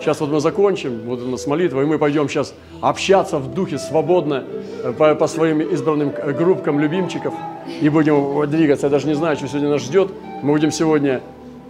Сейчас 0.00 0.20
вот 0.20 0.28
мы 0.28 0.38
закончим 0.40 1.00
вот 1.06 1.22
у 1.22 1.28
нас 1.28 1.46
молитва, 1.46 1.80
и 1.80 1.86
мы 1.86 1.98
пойдем 1.98 2.28
сейчас 2.28 2.52
общаться 2.82 3.38
в 3.38 3.54
духе 3.54 3.78
свободно 3.78 4.44
э, 4.84 4.92
по, 4.92 5.14
по 5.14 5.26
своим 5.28 5.62
избранным 5.62 6.12
группкам 6.36 6.78
любимчиков 6.78 7.32
и 7.80 7.88
будем 7.88 8.46
двигаться. 8.50 8.88
Я 8.88 8.90
даже 8.90 9.06
не 9.06 9.14
знаю, 9.14 9.36
что 9.36 9.48
сегодня 9.48 9.70
нас 9.70 9.80
ждет. 9.80 10.10
Мы 10.42 10.52
будем 10.52 10.72
сегодня 10.72 11.22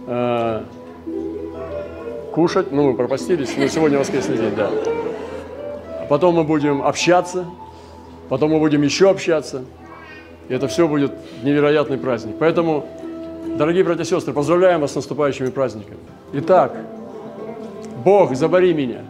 э, 0.07 0.63
кушать, 2.33 2.73
ну 2.73 2.91
мы 2.91 2.97
пропастились, 2.97 3.55
но 3.55 3.67
сегодня 3.67 3.99
воскресный 3.99 4.35
день, 4.35 4.53
да. 4.53 4.69
Потом 6.09 6.35
мы 6.35 6.43
будем 6.43 6.81
общаться, 6.83 7.45
потом 8.31 8.51
мы 8.51 8.59
будем 8.59 8.81
еще 8.81 9.09
общаться. 9.09 9.65
И 10.47 10.53
это 10.53 10.69
все 10.69 10.87
будет 10.87 11.11
невероятный 11.43 11.97
праздник. 11.97 12.37
Поэтому, 12.39 12.87
дорогие 13.57 13.83
братья 13.83 14.03
и 14.03 14.05
сестры, 14.05 14.33
поздравляем 14.33 14.79
вас 14.79 14.93
с 14.93 14.95
наступающими 14.95 15.49
праздниками. 15.49 15.99
Итак, 16.31 16.73
Бог, 18.05 18.33
забори 18.33 18.73
меня. 18.73 19.01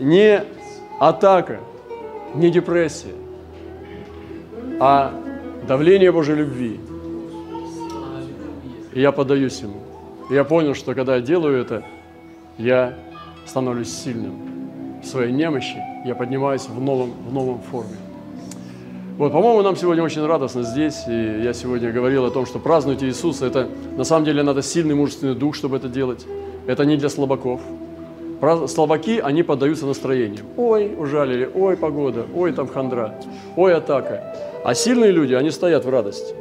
Не 0.00 0.42
атака, 0.98 1.60
не 2.34 2.50
депрессия, 2.50 3.12
а 4.80 5.12
давление 5.68 6.12
Божьей 6.12 6.36
любви. 6.36 6.80
И 8.94 9.02
я 9.02 9.12
поддаюсь 9.12 9.60
Ему. 9.60 9.82
И 10.30 10.34
я 10.34 10.44
понял, 10.44 10.72
что 10.72 10.94
когда 10.94 11.16
я 11.16 11.20
делаю 11.20 11.60
это, 11.60 11.84
я 12.56 12.94
становлюсь 13.44 13.92
сильным. 13.92 14.53
Своей 15.04 15.32
немощи 15.32 15.76
я 16.04 16.14
поднимаюсь 16.14 16.66
в 16.66 16.80
новом, 16.80 17.12
в 17.28 17.32
новом 17.32 17.60
форме. 17.60 17.96
Вот, 19.18 19.32
по-моему, 19.32 19.62
нам 19.62 19.76
сегодня 19.76 20.02
очень 20.02 20.26
радостно 20.26 20.62
здесь. 20.62 21.04
И 21.06 21.42
я 21.42 21.52
сегодня 21.52 21.92
говорил 21.92 22.24
о 22.24 22.30
том, 22.30 22.46
что 22.46 22.58
празднуйте 22.58 23.06
Иисуса. 23.06 23.46
Это 23.46 23.68
на 23.96 24.04
самом 24.04 24.24
деле 24.24 24.42
надо 24.42 24.62
сильный 24.62 24.94
мужественный 24.94 25.34
дух, 25.34 25.54
чтобы 25.54 25.76
это 25.76 25.88
делать. 25.88 26.26
Это 26.66 26.84
не 26.84 26.96
для 26.96 27.08
слабаков. 27.08 27.60
Слабаки, 28.66 29.20
они 29.20 29.42
поддаются 29.42 29.86
настроениям. 29.86 30.46
Ой, 30.56 30.94
ужалили, 30.98 31.48
ой, 31.54 31.76
погода, 31.76 32.26
ой, 32.34 32.52
там 32.52 32.68
хандра, 32.68 33.14
ой, 33.56 33.74
атака. 33.74 34.36
А 34.64 34.74
сильные 34.74 35.12
люди, 35.12 35.34
они 35.34 35.50
стоят 35.50 35.84
в 35.84 35.88
радости. 35.88 36.34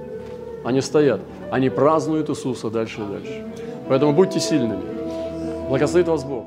Они 0.65 0.81
стоят. 0.81 1.21
Они 1.51 1.69
празднуют 1.69 2.29
Иисуса 2.29 2.69
дальше 2.69 3.01
и 3.01 3.05
дальше. 3.05 3.45
Поэтому 3.87 4.13
будьте 4.13 4.39
сильными. 4.39 4.81
Благословит 5.69 6.07
вас 6.07 6.23
Бог. 6.23 6.45